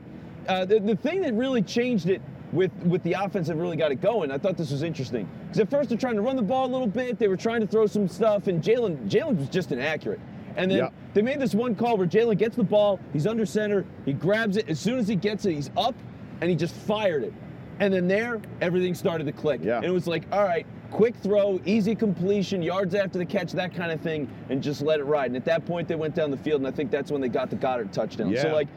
uh, 0.48 0.64
the, 0.64 0.80
the 0.80 0.96
thing 0.96 1.20
that 1.22 1.34
really 1.34 1.60
changed 1.62 2.08
it 2.08 2.22
with 2.52 2.72
with 2.84 3.02
the 3.02 3.12
offense 3.12 3.48
that 3.48 3.56
really 3.56 3.76
got 3.76 3.92
it 3.92 4.00
going, 4.00 4.30
I 4.30 4.38
thought 4.38 4.56
this 4.56 4.70
was 4.70 4.82
interesting. 4.82 5.28
Because 5.44 5.60
at 5.60 5.70
first 5.70 5.88
they're 5.88 5.98
trying 5.98 6.16
to 6.16 6.22
run 6.22 6.36
the 6.36 6.42
ball 6.42 6.66
a 6.66 6.72
little 6.72 6.86
bit. 6.86 7.18
They 7.18 7.28
were 7.28 7.36
trying 7.36 7.60
to 7.60 7.66
throw 7.66 7.86
some 7.86 8.08
stuff, 8.08 8.46
and 8.48 8.62
Jalen 8.62 9.08
Jalen 9.08 9.38
was 9.38 9.48
just 9.48 9.72
inaccurate. 9.72 10.20
And 10.56 10.70
then 10.70 10.78
Yeah. 10.78 10.88
they 11.14 11.22
made 11.22 11.40
this 11.40 11.54
one 11.54 11.74
call 11.74 11.96
where 11.96 12.08
Jalen 12.08 12.38
gets 12.38 12.56
the 12.56 12.64
ball, 12.64 12.98
he's 13.12 13.26
under 13.26 13.46
center, 13.46 13.84
he 14.04 14.12
grabs 14.12 14.56
it. 14.56 14.68
As 14.68 14.80
soon 14.80 14.98
as 14.98 15.06
he 15.06 15.14
gets 15.14 15.46
it, 15.46 15.54
he's 15.54 15.70
up, 15.76 15.94
and 16.40 16.50
he 16.50 16.56
just 16.56 16.74
fired 16.74 17.22
it. 17.22 17.32
And 17.78 17.94
then 17.94 18.08
there, 18.08 18.40
everything 18.60 18.94
started 18.94 19.24
to 19.24 19.32
click. 19.32 19.60
Yeah. 19.62 19.76
And 19.76 19.86
it 19.86 19.90
was 19.90 20.06
like, 20.08 20.24
all 20.32 20.42
right, 20.42 20.66
quick 20.90 21.14
throw, 21.16 21.60
easy 21.64 21.94
completion, 21.94 22.62
yards 22.62 22.94
after 22.94 23.16
the 23.16 23.24
catch, 23.24 23.52
that 23.52 23.72
kind 23.74 23.92
of 23.92 24.00
thing, 24.00 24.28
and 24.50 24.60
just 24.60 24.82
let 24.82 24.98
it 25.00 25.04
ride. 25.04 25.26
And 25.26 25.36
at 25.36 25.44
that 25.46 25.64
point, 25.64 25.86
they 25.88 25.94
went 25.94 26.14
down 26.16 26.30
the 26.32 26.36
field, 26.36 26.60
and 26.60 26.66
I 26.68 26.72
think 26.72 26.90
that's 26.90 27.10
when 27.12 27.20
they 27.22 27.28
got 27.28 27.48
the 27.48 27.56
Goedert 27.56 27.92
touchdown. 27.92 28.34
So 28.36 28.48
Yeah. 28.48 28.52
like, 28.52 28.68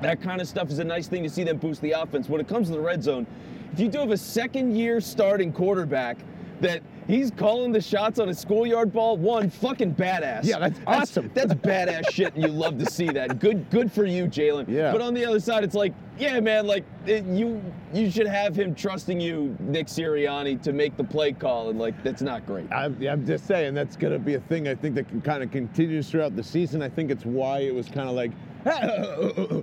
that 0.00 0.20
kind 0.20 0.40
of 0.40 0.48
stuff 0.48 0.70
is 0.70 0.78
a 0.78 0.84
nice 0.84 1.06
thing 1.06 1.22
to 1.22 1.30
see 1.30 1.44
them 1.44 1.58
boost 1.58 1.80
the 1.80 1.92
offense. 1.92 2.28
When 2.28 2.40
it 2.40 2.48
comes 2.48 2.68
to 2.68 2.74
the 2.74 2.80
red 2.80 3.02
zone, 3.02 3.26
if 3.72 3.80
you 3.80 3.88
do 3.88 3.98
have 3.98 4.10
a 4.10 4.16
second 4.16 4.76
year 4.76 5.00
starting 5.00 5.52
quarterback 5.52 6.18
that 6.60 6.82
he's 7.06 7.30
calling 7.30 7.72
the 7.72 7.80
shots 7.80 8.18
on 8.18 8.28
a 8.28 8.34
schoolyard 8.34 8.92
ball, 8.92 9.16
one 9.16 9.50
fucking 9.50 9.94
badass. 9.94 10.44
Yeah, 10.44 10.58
that's 10.58 10.80
awesome. 10.86 11.30
That's, 11.34 11.54
badass 11.54 12.10
shit, 12.10 12.34
and 12.34 12.42
you 12.42 12.48
love 12.48 12.78
to 12.78 12.86
see 12.86 13.08
that. 13.08 13.38
Good, 13.38 13.68
good 13.70 13.90
for 13.90 14.04
you, 14.04 14.26
Jalen. 14.26 14.68
Yeah. 14.68 14.92
But 14.92 15.00
on 15.00 15.14
the 15.14 15.24
other 15.24 15.40
side, 15.40 15.64
it's 15.64 15.74
like, 15.74 15.92
yeah, 16.18 16.40
man, 16.40 16.66
like 16.66 16.84
it, 17.06 17.24
you, 17.24 17.62
you 17.92 18.10
should 18.10 18.26
have 18.26 18.54
him 18.54 18.74
trusting 18.74 19.20
you, 19.20 19.56
Nick 19.60 19.86
Sirianni, 19.86 20.60
to 20.62 20.72
make 20.72 20.96
the 20.96 21.04
play 21.04 21.32
call, 21.32 21.70
and 21.70 21.78
like 21.78 22.00
that's 22.02 22.22
not 22.22 22.46
great. 22.46 22.70
I'm, 22.72 22.96
I'm 23.06 23.26
just 23.26 23.46
saying 23.46 23.74
that's 23.74 23.96
going 23.96 24.12
to 24.12 24.18
be 24.18 24.34
a 24.34 24.40
thing 24.40 24.68
I 24.68 24.74
think 24.74 24.94
that 24.94 25.08
can 25.08 25.20
kind 25.20 25.42
of 25.42 25.50
continues 25.50 26.10
throughout 26.10 26.36
the 26.36 26.42
season. 26.44 26.82
I 26.82 26.88
think 26.88 27.10
it's 27.10 27.24
why 27.24 27.60
it 27.60 27.74
was 27.74 27.88
kind 27.88 28.08
of 28.08 28.14
like 28.14 28.32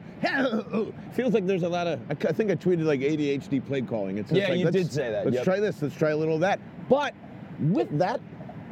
feels 1.13 1.33
like 1.33 1.45
there's 1.47 1.63
a 1.63 1.69
lot 1.69 1.87
of. 1.87 1.99
I 2.09 2.13
think 2.15 2.51
I 2.51 2.55
tweeted 2.55 2.83
like 2.83 2.99
ADHD 2.99 3.65
play 3.65 3.81
calling. 3.81 4.17
It's 4.17 4.31
Yeah, 4.31 4.49
like, 4.49 4.59
you 4.59 4.65
let's- 4.65 4.75
did 4.75 4.91
say 4.91 5.11
that, 5.11 5.25
Let's 5.25 5.35
yep. 5.35 5.43
try 5.45 5.59
this. 5.59 5.81
Let's 5.81 5.95
try 5.95 6.09
a 6.11 6.17
little 6.17 6.35
of 6.35 6.41
that. 6.41 6.59
But 6.89 7.13
with 7.59 7.97
that, 7.99 8.19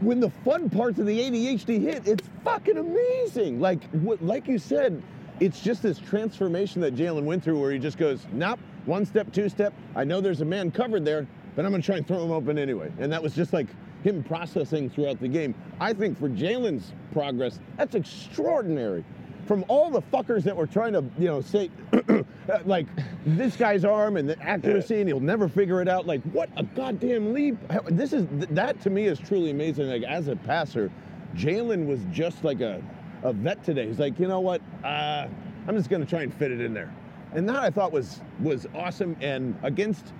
when 0.01 0.19
the 0.19 0.29
fun 0.43 0.69
parts 0.69 0.99
of 0.99 1.05
the 1.05 1.19
ADHD 1.19 1.79
hit, 1.81 2.07
it's 2.07 2.27
fucking 2.43 2.77
amazing. 2.77 3.59
Like 3.59 3.83
what, 3.91 4.21
like 4.21 4.47
you 4.47 4.59
said, 4.59 5.01
it's 5.39 5.61
just 5.61 5.81
this 5.83 5.99
transformation 5.99 6.81
that 6.81 6.95
Jalen 6.95 7.23
went 7.23 7.43
through, 7.43 7.59
where 7.59 7.71
he 7.71 7.79
just 7.79 7.97
goes, 7.97 8.25
nope, 8.33 8.59
one 8.85 9.05
step, 9.05 9.31
two 9.31 9.49
step. 9.49 9.73
I 9.95 10.03
know 10.03 10.19
there's 10.21 10.41
a 10.41 10.45
man 10.45 10.71
covered 10.71 11.05
there, 11.05 11.25
but 11.55 11.65
I'm 11.65 11.71
gonna 11.71 11.83
try 11.83 11.97
and 11.97 12.07
throw 12.07 12.23
him 12.23 12.31
open 12.31 12.57
anyway. 12.57 12.91
And 12.99 13.11
that 13.11 13.21
was 13.23 13.33
just 13.35 13.53
like 13.53 13.67
him 14.03 14.23
processing 14.23 14.89
throughout 14.89 15.19
the 15.19 15.27
game. 15.27 15.55
I 15.79 15.93
think 15.93 16.17
for 16.19 16.29
Jalen's 16.29 16.91
progress, 17.13 17.59
that's 17.77 17.95
extraordinary. 17.95 19.03
From 19.47 19.63
all 19.69 19.89
the 19.89 20.01
fuckers 20.01 20.43
that 20.43 20.55
were 20.55 20.67
trying 20.67 20.93
to, 20.93 21.03
you 21.17 21.27
know, 21.27 21.41
say, 21.41 21.71
like 22.65 22.85
this 23.25 23.55
guy's 23.55 23.85
arm 23.85 24.17
and 24.17 24.29
the 24.29 24.37
accuracy, 24.41 24.99
and 24.99 25.07
he'll 25.07 25.21
never 25.21 25.47
figure 25.47 25.81
it 25.81 25.87
out. 25.87 26.05
Like, 26.05 26.21
what 26.33 26.49
a 26.57 26.63
goddamn 26.63 27.33
leap! 27.33 27.57
This 27.89 28.11
is 28.11 28.25
that 28.29 28.81
to 28.81 28.89
me 28.89 29.05
is 29.05 29.19
truly 29.19 29.51
amazing. 29.51 29.87
Like 29.87 30.03
as 30.03 30.27
a 30.27 30.35
passer, 30.35 30.91
Jalen 31.33 31.87
was 31.87 32.01
just 32.11 32.43
like 32.43 32.59
a, 32.59 32.83
a 33.23 33.31
vet 33.31 33.63
today. 33.63 33.87
He's 33.87 33.99
like, 33.99 34.19
you 34.19 34.27
know 34.27 34.41
what? 34.41 34.61
Uh, 34.83 35.27
I'm 35.67 35.77
just 35.77 35.89
gonna 35.89 36.05
try 36.05 36.23
and 36.23 36.33
fit 36.33 36.51
it 36.51 36.59
in 36.59 36.73
there, 36.73 36.93
and 37.31 37.47
that 37.47 37.57
I 37.57 37.69
thought 37.69 37.93
was 37.93 38.21
was 38.41 38.67
awesome. 38.75 39.15
And 39.21 39.57
against, 39.63 40.13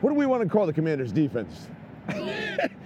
what 0.00 0.10
do 0.10 0.14
we 0.14 0.26
want 0.26 0.44
to 0.44 0.48
call 0.48 0.64
the 0.66 0.72
Commanders' 0.72 1.12
defense? 1.12 1.68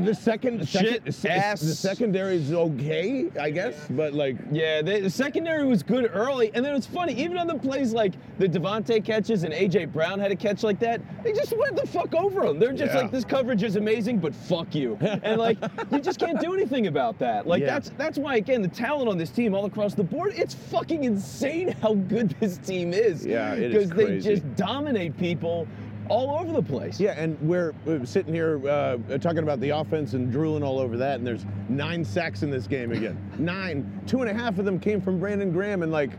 The 0.00 0.12
second, 0.14 0.68
Shit, 0.68 1.14
second 1.14 1.38
ass. 1.38 1.60
the 1.60 1.74
secondary 1.74 2.36
is 2.36 2.52
okay, 2.52 3.30
I 3.40 3.50
guess, 3.50 3.74
but 3.90 4.12
like 4.12 4.36
Yeah, 4.50 4.82
they, 4.82 5.00
the 5.00 5.08
secondary 5.10 5.64
was 5.66 5.84
good 5.84 6.10
early, 6.12 6.50
and 6.52 6.64
then 6.64 6.74
it's 6.74 6.86
funny. 6.86 7.12
Even 7.14 7.38
on 7.38 7.46
the 7.46 7.54
plays 7.54 7.92
like 7.92 8.12
the 8.38 8.48
DeVonta 8.48 9.04
catches 9.04 9.44
and 9.44 9.54
AJ 9.54 9.92
Brown 9.92 10.18
had 10.18 10.32
a 10.32 10.36
catch 10.36 10.64
like 10.64 10.80
that, 10.80 11.00
they 11.22 11.32
just 11.32 11.56
went 11.56 11.76
the 11.76 11.86
fuck 11.86 12.12
over 12.14 12.40
them. 12.42 12.58
They're 12.58 12.72
just 12.72 12.92
Yeah. 12.92 13.02
like, 13.02 13.12
this 13.12 13.24
coverage 13.24 13.62
is 13.62 13.76
amazing, 13.76 14.18
but 14.18 14.34
fuck 14.34 14.74
you, 14.74 14.96
and 15.00 15.38
like 15.40 15.58
you 15.92 16.00
just 16.00 16.18
can't 16.18 16.40
do 16.40 16.54
anything 16.54 16.88
about 16.88 17.18
that. 17.20 17.46
Like 17.46 17.60
Yeah. 17.60 17.66
that's 17.74 17.90
that's 17.90 18.18
why 18.18 18.34
again 18.36 18.62
the 18.62 18.68
talent 18.68 19.08
on 19.08 19.16
this 19.16 19.30
team 19.30 19.54
all 19.54 19.64
across 19.64 19.94
the 19.94 20.02
board, 20.04 20.32
it's 20.34 20.54
fucking 20.54 21.04
insane 21.04 21.68
how 21.82 21.94
good 21.94 22.30
this 22.40 22.58
team 22.58 22.92
is. 22.92 23.24
Yeah, 23.24 23.54
it 23.54 23.72
is 23.74 23.90
because 23.90 23.96
they 24.08 24.18
just 24.18 24.56
dominate 24.56 25.16
people 25.18 25.68
all 26.08 26.38
over 26.38 26.52
the 26.52 26.62
place. 26.62 27.00
Yeah, 27.00 27.12
and 27.12 27.40
we're, 27.40 27.74
we're 27.84 28.04
sitting 28.04 28.34
here 28.34 28.66
uh, 28.68 28.98
talking 29.18 29.38
about 29.38 29.60
the 29.60 29.70
offense 29.70 30.12
and 30.12 30.30
drooling 30.30 30.62
all 30.62 30.78
over 30.78 30.96
that, 30.98 31.16
and 31.16 31.26
there's 31.26 31.44
nine 31.68 32.04
sacks 32.04 32.42
in 32.42 32.50
this 32.50 32.66
game 32.66 32.92
again. 32.92 33.18
nine. 33.38 34.00
Two 34.06 34.20
and 34.20 34.30
a 34.30 34.34
half 34.34 34.58
of 34.58 34.64
them 34.64 34.78
came 34.78 35.00
from 35.00 35.18
Brandon 35.18 35.52
Graham, 35.52 35.82
and 35.82 35.92
like, 35.92 36.10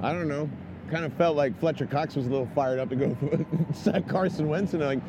I 0.00 0.12
don't 0.12 0.28
know, 0.28 0.48
kind 0.90 1.04
of 1.04 1.12
felt 1.14 1.36
like 1.36 1.58
Fletcher 1.60 1.86
Cox 1.86 2.16
was 2.16 2.26
a 2.26 2.30
little 2.30 2.48
fired 2.54 2.78
up 2.78 2.88
to 2.90 2.96
go 2.96 3.16
sack 3.74 4.08
Carson 4.08 4.48
Wentz, 4.48 4.74
and 4.74 4.82
like, 4.82 5.00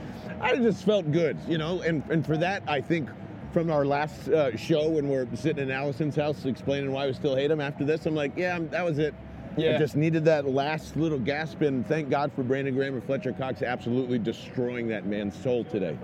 I 0.41 0.55
just 0.55 0.85
felt 0.85 1.11
good, 1.11 1.37
you 1.47 1.57
know, 1.57 1.81
and, 1.81 2.03
and 2.09 2.25
for 2.25 2.37
that, 2.37 2.63
I 2.67 2.81
think 2.81 3.09
from 3.53 3.71
our 3.71 3.85
last 3.85 4.27
uh, 4.29 4.55
show 4.55 4.89
when 4.89 5.09
we're 5.09 5.27
sitting 5.35 5.63
in 5.63 5.71
Allison's 5.71 6.15
house 6.15 6.45
explaining 6.45 6.91
why 6.91 7.07
we 7.07 7.13
still 7.13 7.35
hate 7.35 7.49
him 7.49 7.61
after 7.61 7.83
this, 7.83 8.05
I'm 8.05 8.15
like, 8.15 8.33
yeah, 8.35 8.59
that 8.59 8.85
was 8.85 8.99
it. 8.99 9.13
Yeah. 9.59 9.75
I 9.75 9.77
just 9.77 9.95
needed 9.95 10.25
that 10.25 10.45
last 10.45 10.95
little 10.95 11.19
gasp, 11.19 11.61
and 11.61 11.85
thank 11.87 12.09
God 12.09 12.31
for 12.33 12.43
Brandon 12.43 12.73
Graham 12.73 12.93
and 12.93 13.03
Fletcher 13.03 13.33
Cox 13.33 13.61
absolutely 13.61 14.19
destroying 14.19 14.87
that 14.87 15.05
man's 15.05 15.35
soul 15.41 15.63
today. 15.65 15.97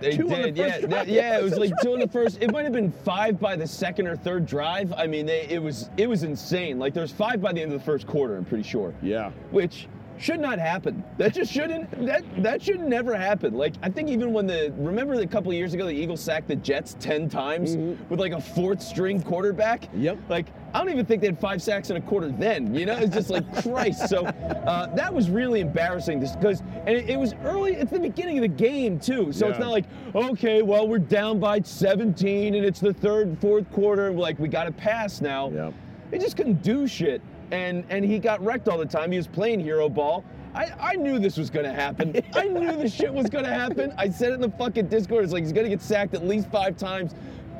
They 0.00 0.16
Two 0.16 0.24
on 0.32 0.42
the 0.42 0.50
did, 0.50 0.56
yeah, 0.56 0.86
that- 0.88 1.06
yeah. 1.08 1.38
It 1.38 1.44
was 1.44 1.56
like 1.56 1.72
two 1.80 1.92
on 1.94 2.00
the 2.00 2.08
first. 2.08 2.42
It 2.42 2.50
might 2.50 2.64
have 2.64 2.72
been 2.72 2.90
five 2.90 3.38
by 3.38 3.54
the 3.54 3.66
second 3.66 4.08
or 4.08 4.16
third 4.16 4.46
drive. 4.46 4.92
I 4.94 5.06
mean, 5.06 5.26
they, 5.26 5.46
it 5.48 5.62
was 5.62 5.90
it 5.96 6.08
was 6.08 6.24
insane. 6.24 6.78
Like 6.80 6.92
there 6.92 7.02
was 7.02 7.12
five 7.12 7.40
by 7.40 7.52
the 7.52 7.62
end 7.62 7.72
of 7.72 7.78
the 7.78 7.84
first 7.84 8.06
quarter. 8.08 8.36
I'm 8.36 8.44
pretty 8.44 8.64
sure. 8.64 8.92
Yeah. 9.00 9.30
Which 9.52 9.86
should 10.18 10.40
not 10.40 10.58
happen. 10.58 11.02
That 11.18 11.34
just 11.34 11.52
shouldn't. 11.52 11.90
That 12.06 12.22
that 12.42 12.62
should 12.62 12.80
never 12.80 13.16
happen. 13.16 13.54
Like 13.54 13.74
I 13.82 13.88
think 13.88 14.08
even 14.08 14.32
when 14.32 14.46
the 14.46 14.72
remember 14.76 15.14
a 15.14 15.26
couple 15.26 15.52
years 15.52 15.74
ago 15.74 15.86
the 15.86 15.92
Eagles 15.92 16.20
sacked 16.20 16.48
the 16.48 16.56
Jets 16.56 16.96
ten 17.00 17.28
times 17.28 17.76
with 18.08 18.20
like 18.20 18.32
a 18.32 18.40
fourth 18.40 18.82
string 18.82 19.22
quarterback. 19.22 19.82
Mm-hmm. 19.82 20.02
Yep. 20.02 20.18
Like 20.28 20.46
I 20.74 20.78
don't 20.78 20.90
even 20.90 21.04
think 21.04 21.20
they 21.20 21.26
had 21.26 21.38
five 21.38 21.60
sacks 21.60 21.90
in 21.90 21.96
a 21.96 22.00
quarter 22.00 22.28
then. 22.28 22.74
You 22.74 22.86
know, 22.86 22.96
it's 22.96 23.14
just 23.14 23.30
like 23.30 23.44
Christ. 23.62 24.08
So 24.08 24.24
uh, 24.24 24.94
that 24.94 25.12
was 25.12 25.28
really 25.28 25.60
embarrassing 25.60 26.20
This 26.20 26.36
because 26.36 26.60
and 26.60 26.90
it, 26.90 27.10
it 27.10 27.18
was 27.18 27.34
early. 27.44 27.74
It's 27.74 27.90
the 27.90 27.98
beginning 27.98 28.38
of 28.38 28.42
the 28.42 28.48
game 28.48 28.98
too. 29.00 29.32
So 29.32 29.48
it's 29.48 29.58
not 29.58 29.70
like 29.70 29.86
okay, 30.14 30.62
well 30.62 30.86
we're 30.86 30.98
down 30.98 31.40
by 31.40 31.60
17 31.60 32.54
and 32.54 32.64
it's 32.64 32.80
the 32.80 32.94
third, 32.94 33.38
fourth 33.40 33.70
quarter. 33.72 34.08
and 34.08 34.18
Like 34.18 34.38
we 34.38 34.48
got 34.48 34.64
to 34.64 34.72
pass 34.72 35.20
now. 35.20 35.50
Yep. 35.50 35.74
They 36.10 36.18
just 36.18 36.36
couldn't 36.36 36.62
do 36.62 36.86
shit. 36.86 37.22
And 37.52 37.84
and 37.90 38.04
he 38.04 38.18
got 38.18 38.44
wrecked 38.44 38.68
all 38.68 38.78
the 38.78 38.86
time. 38.86 39.12
He 39.12 39.18
was 39.18 39.28
playing 39.28 39.60
hero 39.60 39.88
ball. 39.88 40.24
I, 40.54 40.70
I 40.80 40.94
knew 40.94 41.18
this 41.18 41.36
was 41.36 41.50
gonna 41.50 41.72
happen. 41.72 42.20
I 42.34 42.44
knew 42.44 42.72
this 42.76 42.92
shit 42.92 43.12
was 43.12 43.30
gonna 43.30 43.52
happen. 43.52 43.92
I 43.96 44.10
said 44.10 44.30
it 44.30 44.34
in 44.34 44.40
the 44.40 44.50
fucking 44.50 44.88
Discord. 44.88 45.24
It's 45.24 45.32
like 45.32 45.44
he's 45.44 45.52
gonna 45.52 45.68
get 45.68 45.80
sacked 45.80 46.14
at 46.14 46.26
least 46.26 46.50
five 46.50 46.76
times. 46.76 47.14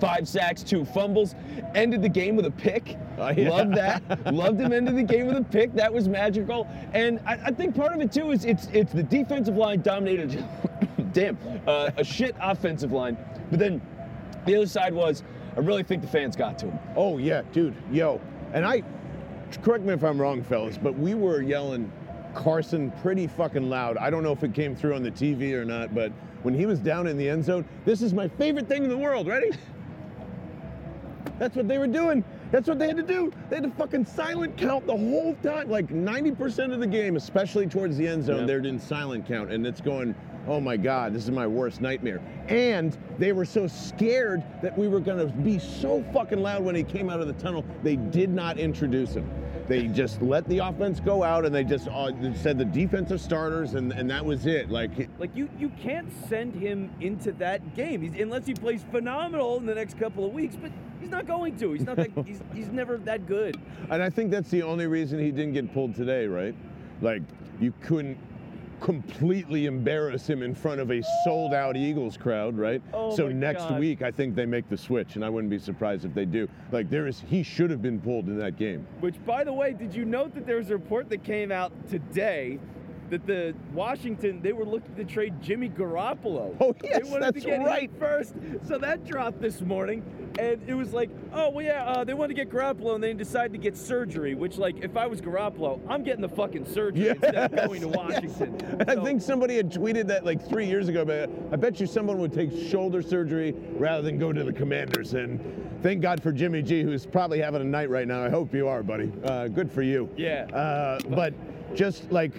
Five 0.01 0.29
sacks, 0.29 0.63
two 0.63 0.85
fumbles. 0.85 1.35
Ended 1.75 2.01
the 2.01 2.09
game 2.09 2.37
with 2.37 2.47
a 2.47 2.51
pick. 2.53 2.97
Oh, 3.19 3.31
yeah. 3.31 3.51
Loved 3.51 3.75
that. 3.75 4.33
Loved 4.33 4.61
him 4.61 4.73
ending 4.73 4.95
the 4.95 5.03
game 5.03 5.27
with 5.27 5.37
a 5.37 5.43
pick. 5.43 5.75
That 5.75 5.93
was 5.93 6.09
magical. 6.09 6.69
And 6.93 7.19
I, 7.27 7.41
I 7.47 7.51
think 7.51 7.75
part 7.75 7.93
of 7.93 8.01
it 8.01 8.13
too 8.13 8.31
is 8.31 8.45
it's 8.45 8.69
it's 8.73 8.93
the 8.93 9.03
defensive 9.03 9.57
line 9.57 9.81
dominated. 9.81 10.45
damn, 11.13 11.37
uh, 11.67 11.91
a 11.97 12.05
shit 12.05 12.37
offensive 12.41 12.93
line. 12.93 13.17
But 13.51 13.59
then 13.59 13.81
the 14.47 14.57
other 14.57 14.67
side 14.67 14.95
was, 14.95 15.23
I 15.57 15.61
really 15.61 15.83
think 15.83 16.03
the 16.03 16.09
fans 16.09 16.37
got 16.37 16.59
to 16.61 16.67
him. 16.67 16.79
Oh 16.97 17.19
yeah, 17.19 17.43
dude, 17.53 17.75
yo, 17.91 18.21
and 18.53 18.65
I 18.67 18.83
correct 19.63 19.85
me 19.85 19.93
if 19.93 20.05
I'm 20.05 20.21
wrong, 20.21 20.43
fellas, 20.43 20.79
but 20.79 20.97
we 20.99 21.15
were 21.15 21.43
yelling 21.43 21.91
Carson 22.35 22.93
pretty 23.03 23.27
fucking 23.27 23.69
loud. 23.69 23.97
I 23.97 24.11
don't 24.11 24.23
know 24.23 24.33
if 24.33 24.45
it 24.45 24.55
came 24.55 24.77
through 24.77 24.95
on 24.95 25.03
the 25.03 25.11
TV 25.11 25.53
or 25.53 25.65
not, 25.65 25.95
but 25.95 26.13
when 26.43 26.55
he 26.55 26.67
was 26.67 26.79
down 26.79 27.07
in 27.07 27.17
the 27.17 27.29
end 27.29 27.45
zone, 27.45 27.65
this 27.85 28.03
is 28.03 28.15
my 28.15 28.29
favorite 28.29 28.69
thing 28.69 28.85
in 28.85 28.91
the 28.91 28.97
world. 28.97 29.27
Ready? 29.27 29.51
That's 31.39 31.57
what 31.57 31.69
they 31.69 31.79
were 31.79 31.87
doing. 31.87 32.25
That's 32.51 32.69
what 32.69 32.79
they 32.79 32.89
had 32.89 32.97
to 32.97 33.03
do. 33.03 33.33
They 33.49 33.57
had 33.57 33.65
to 33.65 33.71
fucking 33.71 34.07
silent 34.07 34.57
count 34.57 34.87
the 34.87 34.97
whole 34.97 35.37
time. 35.43 35.71
Like 35.71 35.89
90% 35.89 36.73
of 36.73 36.81
the 36.81 36.87
game, 36.87 37.17
especially 37.17 37.67
towards 37.67 37.97
the 37.97 38.07
end 38.09 38.25
zone, 38.25 38.41
Yeah. 38.41 38.47
they're 38.47 38.59
in 38.59 38.79
silent 38.79 39.27
count. 39.27 39.53
And 39.53 39.67
it's 39.67 39.81
going, 39.81 40.15
oh 40.49 40.61
my 40.61 40.77
God, 40.77 41.13
this 41.15 41.25
is 41.25 41.31
my 41.31 41.47
worst 41.47 41.81
nightmare. 41.81 42.21
And 42.49 42.97
they 43.19 43.33
were 43.33 43.45
so 43.45 43.67
scared 43.67 44.43
that 44.63 44.77
we 44.77 44.89
were 44.89 45.01
going 45.01 45.19
to 45.19 45.33
be 45.33 45.59
so 45.59 46.03
fucking 46.13 46.41
loud 46.43 46.65
when 46.65 46.75
he 46.75 46.83
came 46.83 47.09
out 47.09 47.21
of 47.21 47.27
the 47.29 47.35
tunnel, 47.35 47.65
they 47.83 47.97
did 47.97 48.31
not 48.31 48.59
introduce 48.59 49.13
him. 49.15 49.31
They 49.69 49.87
just 49.87 50.21
let 50.21 50.49
the 50.49 50.59
offense 50.59 50.99
go 50.99 51.23
out 51.23 51.45
and 51.45 51.55
they 51.55 51.63
just 51.63 51.87
uh, 51.87 52.11
said 52.35 52.59
the 52.59 52.65
defensive 52.65 53.21
starters, 53.21 53.75
and, 53.75 53.93
and 53.93 54.11
that 54.11 54.25
was 54.25 54.47
it. 54.47 54.69
Like, 54.69 54.91
Like 55.21 55.37
you, 55.37 55.49
you 55.61 55.69
can't 55.81 56.09
send 56.29 56.57
him 56.57 56.91
into 57.01 57.31
that 57.33 57.77
game 57.77 58.03
he's, 58.03 58.21
unless 58.21 58.47
he 58.47 58.55
plays 58.55 58.85
phenomenal 58.91 59.59
in 59.59 59.67
the 59.67 59.75
next 59.77 59.97
couple 59.97 60.25
of 60.27 60.33
weeks. 60.33 60.57
But 60.61 60.73
he's 61.01 61.11
not 61.11 61.27
going 61.27 61.57
to. 61.59 61.73
He's 61.73 61.85
not 61.85 61.97
that. 61.97 62.11
he's, 62.27 62.41
he's 62.55 62.69
never 62.69 62.99
that 62.99 63.27
good. 63.27 63.57
And 63.91 64.03
I 64.03 64.11
think 64.11 64.31
that's 64.31 64.51
the 64.51 64.63
only 64.63 64.87
reason 64.87 65.19
he 65.19 65.31
didn't 65.31 65.55
get 65.55 65.73
pulled 65.73 65.95
today, 65.95 66.27
right? 66.27 66.55
Like, 67.01 67.23
you 67.61 67.73
couldn't 67.83 68.19
completely 68.81 69.67
embarrass 69.67 70.27
him 70.27 70.43
in 70.43 70.55
front 70.55 70.81
of 70.81 70.91
a 70.91 71.03
sold 71.23 71.53
out 71.53 71.77
Eagles 71.77 72.17
crowd, 72.17 72.57
right? 72.57 72.81
Oh 72.95 73.15
so 73.15 73.29
next 73.29 73.65
God. 73.65 73.79
week, 73.79 74.01
I 74.01 74.11
think 74.11 74.35
they 74.35 74.47
make 74.47 74.69
the 74.71 74.77
switch, 74.77 75.17
and 75.17 75.25
I 75.25 75.29
wouldn't 75.29 75.51
be 75.51 75.59
surprised 75.59 76.05
if 76.05 76.15
they 76.15 76.25
do. 76.25 76.49
Like, 76.73 76.89
there 76.89 77.07
is, 77.07 77.23
he 77.29 77.43
should 77.43 77.71
have 77.71 77.83
been 77.83 78.01
pulled 78.01 78.27
in 78.27 78.39
that 78.39 78.57
game. 78.57 78.87
Which, 79.01 79.23
by 79.27 79.45
the 79.45 79.53
way, 79.53 79.75
did 79.75 79.95
you 79.95 80.05
note 80.05 80.35
that 80.35 80.47
there 80.47 80.57
was 80.57 80.71
a 80.71 80.75
report 80.75 81.09
that 81.11 81.23
came 81.25 81.53
out 81.53 81.73
today 81.89 82.59
that 83.11 83.27
the 83.27 83.55
Washington 83.73 84.41
they 84.41 84.53
were 84.53 84.65
looking 84.65 84.95
to 84.97 85.05
trade 85.05 85.35
Jimmy 85.43 85.69
Garoppolo. 85.69 86.57
Oh, 86.61 86.75
yes, 86.83 87.03
they 87.03 87.11
wanted 87.11 87.35
that's 87.35 87.45
to 87.45 87.51
get 87.51 87.65
right. 87.65 87.91
first. 87.99 88.35
So 88.67 88.79
that 88.79 89.05
dropped 89.05 89.41
this 89.41 89.61
morning, 89.61 90.03
and 90.39 90.61
it 90.67 90.75
was 90.75 90.93
like, 90.93 91.11
oh 91.33 91.51
well, 91.51 91.65
yeah, 91.65 91.85
uh, 91.85 92.05
they 92.05 92.15
wanted 92.15 92.37
to 92.37 92.45
get 92.45 92.53
Garoppolo, 92.53 92.95
and 92.95 93.03
they 93.03 93.13
decided 93.13 93.53
to 93.53 93.59
get 93.59 93.77
surgery. 93.77 94.35
Which, 94.35 94.59
like, 94.59 94.83
if 94.83 94.97
I 94.97 95.07
was 95.07 95.21
Garoppolo, 95.21 95.81
I'm 95.89 96.03
getting 96.03 96.23
the 96.23 96.29
fucking 96.29 96.67
surgery 96.67 97.09
instead 97.09 97.35
of 97.35 97.69
going 97.69 97.81
to 97.81 97.89
Washington. 97.89 98.59
yes. 98.61 98.75
And 98.81 98.91
I 98.91 99.05
think 99.05 99.21
somebody 99.21 99.57
had 99.57 99.71
tweeted 99.71 100.07
that 100.09 100.25
like 100.25 100.47
three 100.49 100.67
years 100.67 100.89
ago, 100.89 101.05
but 101.05 101.31
I 101.53 101.57
bet 101.57 101.81
you 101.81 101.87
someone 101.87 102.19
would 102.19 102.33
take 102.33 102.51
shoulder 102.71 103.03
surgery 103.03 103.55
rather 103.73 104.03
than 104.03 104.19
go 104.19 104.33
to 104.33 104.45
the 104.45 104.53
commanders. 104.53 105.15
And 105.15 105.41
thank 105.83 106.01
God 106.01 106.23
for 106.23 106.33
Jimmy 106.33 106.63
G, 106.63 106.83
who's 106.83 107.07
probably 107.07 107.41
having 107.41 107.61
a 107.61 107.65
night 107.65 107.91
right 107.91 108.07
now. 108.07 108.25
I 108.25 108.31
hope 108.31 108.55
you 108.55 108.69
are, 108.69 108.83
buddy. 108.83 109.13
Uh, 109.25 109.49
good 109.49 109.71
for 109.71 109.83
you. 109.83 110.09
Yeah. 110.17 110.45
Uh, 110.55 111.01
but 111.09 111.35
just 111.75 112.11
like 112.11 112.33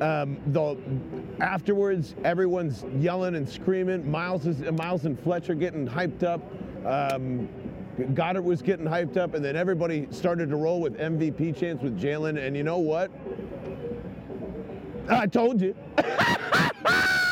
um, 0.00 0.38
the 0.48 0.76
afterwards, 1.40 2.14
everyone's 2.24 2.84
yelling 2.98 3.36
and 3.36 3.48
screaming. 3.48 4.10
Miles 4.10 4.46
is 4.46 4.60
Miles 4.72 5.04
and 5.04 5.18
Fletcher 5.18 5.54
getting 5.54 5.86
hyped 5.86 6.22
up. 6.22 6.40
Um, 6.84 7.48
Goedert 7.96 8.42
was 8.42 8.60
getting 8.60 8.86
hyped 8.86 9.16
up, 9.16 9.34
and 9.34 9.44
then 9.44 9.56
everybody 9.56 10.08
started 10.10 10.48
to 10.50 10.56
roll 10.56 10.80
with 10.80 10.98
MVP 10.98 11.56
chants 11.56 11.82
with 11.82 12.00
Jalen. 12.00 12.44
And 12.44 12.56
you 12.56 12.64
know 12.64 12.78
what? 12.78 13.10
I 15.08 15.26
told 15.26 15.60
you. 15.60 15.74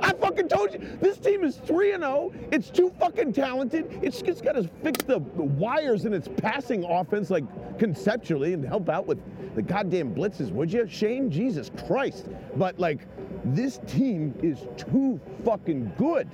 I 0.00 0.12
fucking 0.12 0.48
told 0.48 0.72
you. 0.72 0.80
This 1.00 1.18
team 1.18 1.44
is 1.44 1.56
3 1.56 1.92
and 1.92 2.02
0. 2.02 2.32
It's 2.50 2.70
too 2.70 2.92
fucking 2.98 3.32
talented. 3.32 3.98
It's 4.02 4.22
just 4.22 4.44
got 4.44 4.52
to 4.52 4.68
fix 4.82 5.04
the 5.04 5.18
wires 5.18 6.04
in 6.04 6.12
its 6.12 6.28
passing 6.28 6.84
offense, 6.84 7.30
like 7.30 7.44
conceptually, 7.78 8.52
and 8.52 8.64
help 8.64 8.88
out 8.88 9.06
with 9.06 9.18
the 9.54 9.62
goddamn 9.62 10.14
blitzes, 10.14 10.50
would 10.50 10.72
you? 10.72 10.86
Shane, 10.86 11.30
Jesus 11.30 11.70
Christ. 11.86 12.28
But, 12.56 12.78
like, 12.78 13.06
this 13.44 13.80
team 13.86 14.34
is 14.42 14.66
too 14.76 15.20
fucking 15.44 15.92
good. 15.98 16.28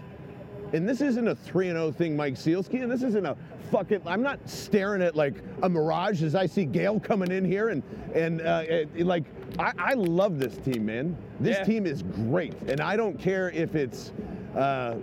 And 0.72 0.86
this 0.88 1.00
isn't 1.00 1.26
a 1.26 1.34
3 1.34 1.68
0 1.68 1.90
thing, 1.92 2.16
Mike 2.16 2.34
Sealski, 2.34 2.82
and 2.82 2.90
this 2.90 3.02
isn't 3.02 3.24
a 3.24 3.36
fucking. 3.70 4.02
I'm 4.06 4.22
not 4.22 4.38
staring 4.48 5.00
at 5.02 5.16
like 5.16 5.36
a 5.62 5.68
mirage 5.68 6.22
as 6.22 6.34
I 6.34 6.46
see 6.46 6.64
Gale 6.66 7.00
coming 7.00 7.30
in 7.30 7.44
here, 7.44 7.70
and 7.70 7.82
and 8.14 8.40
uh, 8.42 8.64
it- 8.68 9.06
like 9.06 9.24
I, 9.58 9.72
I 9.78 9.94
love 9.94 10.38
this 10.38 10.56
team, 10.58 10.84
man. 10.86 11.16
This 11.40 11.56
Yeah. 11.58 11.64
team 11.64 11.86
is 11.86 12.02
great, 12.02 12.54
and 12.68 12.80
I 12.80 12.96
don't 12.96 13.18
care 13.18 13.50
if 13.50 13.74
it's, 13.74 14.12
uh, 14.54 14.96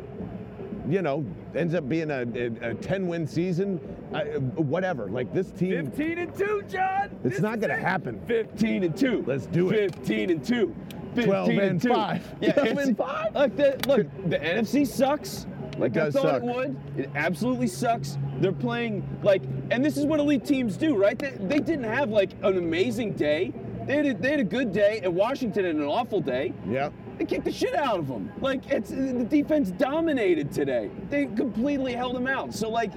you 0.88 1.02
know, 1.02 1.26
ends 1.56 1.74
up 1.74 1.90
being 1.90 2.12
a, 2.12 2.26
a, 2.36 2.70
a 2.72 2.74
10 2.76 3.08
win 3.08 3.26
season, 3.26 3.80
uh, 4.14 4.24
whatever. 4.62 5.08
Like 5.10 5.34
this 5.34 5.50
team, 5.50 5.86
15 5.88 6.18
and 6.20 6.36
two, 6.38 6.64
John. 6.70 7.10
it's 7.24 7.36
This 7.38 7.40
not 7.40 7.56
is 7.58 7.62
gonna 7.62 7.76
happen. 7.78 8.22
15 8.28 8.84
and 8.84 8.96
2. 8.96 9.24
Let's 9.26 9.48
do 9.48 9.72
it. 9.72 9.96
15 9.96 10.30
and 10.30 10.46
2. 10.46 10.76
12 11.24 11.50
and 11.50 11.82
2. 11.82 11.90
five. 11.90 12.36
Yeah, 12.42 12.52
12 12.52 12.78
and 12.78 12.98
five. 12.98 13.34
Look, 13.34 13.56
the, 13.56 13.80
look, 13.88 14.30
the 14.30 14.38
NFC 14.38 14.86
sucks. 14.86 15.48
Like 15.78 15.92
I 15.98 16.06
does 16.06 16.14
thought 16.14 16.24
suck. 16.24 16.44
it 16.44 16.46
would. 16.46 16.78
It 16.98 17.10
absolutely 17.16 17.68
sucks. 17.68 18.18
They're 18.40 18.52
playing 18.52 19.08
like, 19.24 19.42
and 19.72 19.84
this 19.84 19.98
is 19.98 20.06
what 20.06 20.20
elite 20.20 20.46
teams 20.46 20.78
do, 20.78 20.96
right? 20.96 21.18
They, 21.18 21.32
they 21.40 21.60
didn't 21.60 21.84
have 21.86 22.10
like 22.10 22.32
an 22.44 22.58
amazing 22.58 23.14
day. 23.14 23.54
They 23.86 23.98
had, 23.98 24.06
a, 24.08 24.14
they 24.16 24.32
had 24.32 24.40
a 24.40 24.44
good 24.44 24.72
day, 24.74 25.02
and 25.04 25.16
Washington 25.16 25.64
had 25.66 25.76
an 25.76 25.84
awful 25.84 26.20
day. 26.20 26.54
Yeah. 26.68 26.90
They 27.18 27.26
kicked 27.26 27.46
the 27.46 27.52
shit 27.52 27.76
out 27.76 28.00
of 28.00 28.08
them. 28.08 28.32
Like 28.42 28.68
it's 28.70 28.90
the 28.90 29.26
defense 29.30 29.72
dominated 29.72 30.52
today. 30.52 30.90
They 31.10 31.26
completely 31.28 31.94
held 31.94 32.16
them 32.16 32.28
out. 32.28 32.54
So 32.54 32.70
like 32.70 32.92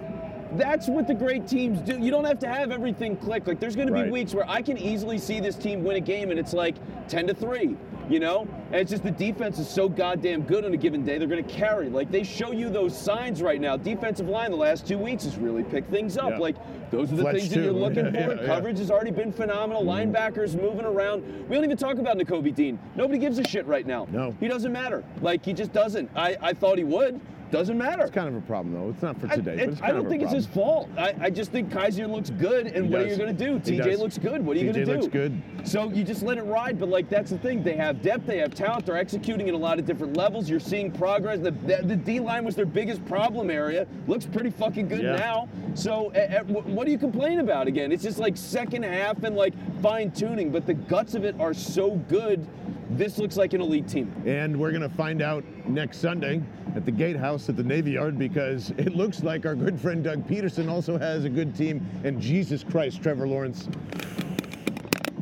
that's 0.57 0.89
what 0.89 1.07
the 1.07 1.15
great 1.15 1.47
teams 1.47 1.79
do. 1.83 1.99
You 1.99 2.11
don't 2.11 2.25
have 2.25 2.39
to 2.41 2.49
have 2.49 2.73
everything 2.73 3.17
click. 3.19 3.47
Like 3.47 3.61
there's 3.61 3.77
going 3.77 3.87
to 3.89 3.93
be 3.93 4.01
Right. 4.03 4.11
weeks 4.11 4.35
where 4.35 4.49
I 4.49 4.63
can 4.63 4.79
easily 4.79 5.19
see 5.19 5.41
this 5.41 5.57
team 5.57 5.85
win 5.85 5.97
a 5.97 6.01
game 6.01 6.31
and 6.31 6.39
it's 6.41 6.55
like 6.55 6.77
10 7.09 7.27
to 7.29 7.35
3, 7.35 7.77
you 8.09 8.21
know? 8.21 8.47
And 8.73 8.77
it's 8.77 8.91
just 8.91 9.03
the 9.03 9.11
defense 9.11 9.59
is 9.59 9.69
so 9.69 9.89
goddamn 9.89 10.43
good 10.43 10.65
on 10.65 10.73
a 10.73 10.77
given 10.77 11.05
day. 11.05 11.19
They're 11.19 11.29
going 11.29 11.45
to 11.45 11.51
carry. 11.55 11.89
Like 11.89 12.11
they 12.11 12.23
show 12.23 12.53
you 12.53 12.71
those 12.71 12.97
signs 12.97 13.43
right 13.43 13.61
now. 13.61 13.77
Defensive 13.77 14.29
line 14.29 14.51
the 14.51 14.57
last 14.57 14.87
2 14.87 14.99
weeks 14.99 15.25
has 15.25 15.37
really 15.37 15.65
picked 15.65 15.91
things 15.91 16.17
up. 16.17 16.31
Yeah. 16.31 16.39
Like 16.39 16.57
those 16.91 17.13
are 17.13 17.17
the 17.17 17.23
Fletch 17.23 17.37
things 17.37 17.51
that 17.51 17.61
you're 17.63 17.73
looking 17.73 18.07
Yeah, 18.15 18.27
for. 18.27 18.35
yeah. 18.37 18.47
Coverage 18.47 18.79
has 18.79 18.91
already 18.91 19.11
been 19.11 19.33
phenomenal. 19.33 19.83
Mm-hmm. 19.85 20.13
Linebackers 20.15 20.61
moving 20.61 20.85
around. 20.87 21.23
We 21.49 21.55
don't 21.55 21.65
even 21.65 21.77
talk 21.77 21.99
about 21.99 22.17
Nakobe 22.19 22.55
Dean. 22.55 22.79
Nobody 22.97 23.19
gives 23.19 23.39
a 23.39 23.45
shit 23.45 23.67
right 23.67 23.87
now. 23.87 24.07
No. 24.11 24.35
He 24.41 24.49
doesn't 24.49 24.73
matter. 24.73 25.05
Like 25.21 25.45
he 25.45 25.53
just 25.53 25.73
doesn't. 25.73 26.11
I, 26.17 26.37
I 26.41 26.53
thought 26.53 26.79
he 26.79 26.85
would. 26.85 27.21
Doesn't 27.51 27.79
matter. 27.79 28.03
It's 28.03 28.11
kind 28.11 28.29
of 28.29 28.35
a 28.37 28.41
problem 28.47 28.75
though. 28.75 28.91
It's 28.91 29.03
not 29.03 29.19
for 29.21 29.27
I- 29.31 29.37
today. 29.37 29.55
it- 29.55 29.69
it's 29.71 29.83
I 29.83 29.91
don't 29.93 30.09
think 30.09 30.23
it's 30.23 30.33
his 30.33 30.47
fault. 30.47 30.89
I, 30.99 31.15
I 31.21 31.31
just 31.31 31.51
think 31.51 31.71
Kyzir 31.71 32.09
looks 32.09 32.31
good, 32.31 32.67
and 32.67 32.87
He 32.87 32.91
what 32.93 33.01
are 33.03 33.07
you 33.07 33.17
going 33.17 33.35
to 33.35 33.45
do? 33.45 33.55
He 33.55 33.79
TJ 33.79 33.85
does. 33.93 33.99
looks 34.01 34.19
good. 34.19 34.45
What 34.45 34.57
are 34.57 34.61
you 34.61 34.71
going 34.73 34.85
to 34.85 34.85
do? 34.85 34.93
TJ 34.93 35.01
looks 35.01 35.13
good. 35.13 35.43
So 35.65 35.91
you 35.91 36.05
just 36.05 36.23
let 36.23 36.37
it 36.39 36.43
ride, 36.43 36.79
but 36.79 36.89
like 36.89 37.09
that's 37.09 37.31
the 37.31 37.39
thing. 37.39 37.63
They 37.63 37.75
have 37.77 38.03
depth, 38.03 38.27
they 38.27 38.39
have 38.39 38.55
talent, 38.55 38.87
they're 38.87 38.97
executing 38.97 39.49
at 39.49 39.55
a 39.55 39.59
lot 39.59 39.79
of 39.79 39.87
different 39.87 40.17
levels. 40.17 40.49
You're 40.51 40.61
seeing 40.61 40.91
progress. 40.93 41.39
The, 41.41 41.51
the, 41.53 41.81
the 41.85 41.97
D 41.97 42.21
line 42.21 42.45
was 42.45 42.55
their 42.55 42.67
biggest 42.67 43.05
problem 43.07 43.51
area. 43.51 43.87
Looks 44.07 44.27
pretty 44.27 44.51
fucking 44.51 44.89
good 44.89 45.03
Yeah. 45.03 45.17
now. 45.17 45.49
So 45.75 46.09
eh, 46.11 46.41
wh- 46.43 46.67
what 46.67 46.85
do 46.87 46.93
you 46.93 46.99
complain 46.99 47.41
about 47.41 47.67
again? 47.67 47.93
It's 47.93 48.03
just 48.03 48.19
like 48.19 48.37
second 48.37 48.83
half 48.85 49.23
and 49.25 49.37
like 49.37 49.55
fine 49.83 50.11
tuning, 50.11 50.51
but 50.51 50.67
the 50.67 50.75
guts 50.75 51.15
of 51.15 51.25
it 51.25 51.35
are 51.41 51.55
so 51.55 51.93
good. 52.09 52.47
This 52.91 53.19
looks 53.19 53.37
like 53.37 53.53
an 53.53 53.61
elite 53.61 53.87
team. 53.87 54.13
And 54.27 54.59
we're 54.59 54.71
going 54.71 54.83
to 54.83 54.89
find 54.89 55.21
out 55.21 55.45
next 55.67 55.99
Sunday 55.99 56.43
at 56.75 56.85
the 56.85 56.91
Gatehouse 56.93 57.49
at 57.49 57.57
the 57.57 57.63
Navy 57.63 57.93
Yard 57.93 58.19
because 58.19 58.71
it 58.79 58.95
looks 58.95 59.23
like 59.23 59.45
our 59.47 59.55
good 59.55 59.79
friend 59.79 60.03
Doug 60.03 60.27
Pederson 60.27 60.71
also 60.71 60.99
has 60.99 61.25
a 61.25 61.31
good 61.31 61.55
team. 61.55 61.87
And 62.05 62.21
Jesus 62.21 62.65
Christ, 62.65 63.03
Trevor 63.03 63.29
Lawrence. 63.29 63.69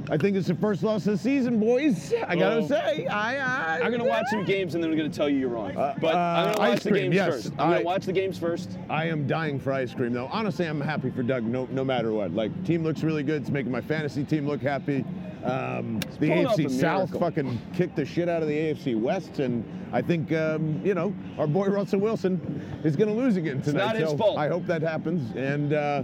I 0.08 0.16
think 0.16 0.36
it's 0.36 0.46
the 0.46 0.54
first 0.54 0.84
loss 0.84 1.04
of 1.08 1.14
the 1.14 1.18
season, 1.18 1.58
boys. 1.58 2.14
I 2.28 2.36
gotta 2.36 2.60
Oh. 2.60 2.68
say, 2.68 3.06
I, 3.08 3.78
I 3.78 3.80
I'm 3.82 3.90
gonna 3.90 4.04
watch 4.04 4.26
some 4.30 4.44
games 4.44 4.76
and 4.76 4.84
then 4.84 4.92
I'm 4.92 4.96
gonna 4.96 5.08
tell 5.08 5.28
you 5.28 5.36
you're 5.36 5.48
wrong. 5.48 5.76
Uh, 5.76 5.96
but 6.00 6.14
I'm 6.14 6.50
uh, 6.50 6.52
gonna 6.52 6.58
watch 6.60 6.76
ice 6.76 6.82
the 6.84 6.90
cream, 6.90 7.02
games 7.06 7.14
yes. 7.16 7.34
first. 7.34 7.50
I'm 7.52 7.56
gonna 7.70 7.80
I- 7.80 7.82
watch 7.82 8.06
the 8.06 8.12
games 8.12 8.38
first. 8.38 8.78
I 8.88 9.06
am 9.06 9.26
dying 9.26 9.58
for 9.58 9.72
ice 9.72 9.92
cream, 9.92 10.12
though. 10.12 10.28
Honestly, 10.30 10.66
I'm 10.66 10.80
happy 10.80 11.10
for 11.10 11.24
Doug, 11.24 11.42
no, 11.42 11.66
no 11.72 11.82
matter 11.84 12.12
what. 12.12 12.30
Like, 12.32 12.52
team 12.64 12.84
looks 12.84 13.02
really 13.02 13.24
good. 13.24 13.42
It's 13.42 13.50
making 13.50 13.72
my 13.72 13.80
fantasy 13.80 14.22
team 14.22 14.46
look 14.46 14.62
happy. 14.62 15.04
Um, 15.46 16.00
the 16.18 16.28
AFC 16.28 16.70
South 16.70 17.10
miracle. 17.10 17.20
fucking 17.20 17.60
kicked 17.74 17.96
the 17.96 18.04
shit 18.04 18.28
out 18.28 18.42
of 18.42 18.48
the 18.48 18.54
AFC 18.54 18.98
West, 19.00 19.38
and 19.38 19.64
I 19.92 20.02
think 20.02 20.32
um, 20.32 20.80
you 20.84 20.94
know 20.94 21.14
our 21.38 21.46
boy 21.46 21.68
Russell 21.68 22.00
Wilson 22.00 22.80
is 22.84 22.96
going 22.96 23.08
to 23.08 23.14
lose 23.14 23.36
again 23.36 23.62
tonight. 23.62 23.86
not 23.86 23.96
his 23.96 24.10
so 24.10 24.16
fault. 24.16 24.38
I 24.38 24.48
hope 24.48 24.66
that 24.66 24.82
happens. 24.82 25.34
And 25.36 25.72
uh, 25.72 26.02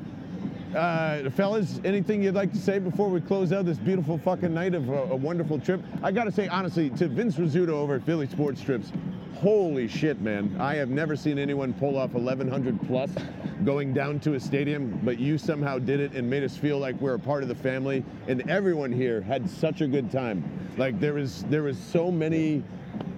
uh, 0.76 1.28
fellas, 1.30 1.80
anything 1.84 2.22
you'd 2.22 2.34
like 2.34 2.52
to 2.52 2.58
say 2.58 2.78
before 2.78 3.08
we 3.08 3.20
close 3.20 3.52
out 3.52 3.64
this 3.64 3.78
beautiful 3.78 4.18
fucking 4.18 4.54
night 4.54 4.74
of 4.74 4.88
a, 4.88 4.92
a 4.92 5.16
wonderful 5.16 5.58
trip? 5.58 5.82
I 6.02 6.12
got 6.12 6.24
to 6.24 6.32
say 6.32 6.48
honestly 6.48 6.90
to 6.90 7.08
Vince 7.08 7.36
Rizzuto 7.36 7.70
over 7.70 7.96
at 7.96 8.04
Philly 8.04 8.26
Sports 8.28 8.60
Trips. 8.60 8.92
Holy 9.40 9.88
shit, 9.88 10.20
man! 10.20 10.56
I 10.60 10.74
have 10.74 10.88
never 10.88 11.16
seen 11.16 11.38
anyone 11.38 11.72
pull 11.74 11.98
off 11.98 12.12
1100 12.12 12.80
plus 12.86 13.10
going 13.64 13.92
down 13.92 14.20
to 14.20 14.34
a 14.34 14.40
stadium, 14.40 15.00
but 15.02 15.18
you 15.18 15.38
somehow 15.38 15.78
did 15.78 16.00
it 16.00 16.12
and 16.12 16.28
made 16.28 16.44
us 16.44 16.56
feel 16.56 16.78
like 16.78 17.00
we're 17.00 17.14
a 17.14 17.18
part 17.18 17.42
of 17.42 17.48
the 17.48 17.54
family. 17.54 18.04
And 18.28 18.48
everyone 18.48 18.92
here 18.92 19.20
had 19.20 19.48
such 19.48 19.80
a 19.80 19.86
good 19.86 20.10
time. 20.10 20.44
Like 20.76 21.00
there 21.00 21.14
was 21.14 21.44
there 21.44 21.62
was 21.62 21.76
so 21.78 22.10
many 22.10 22.62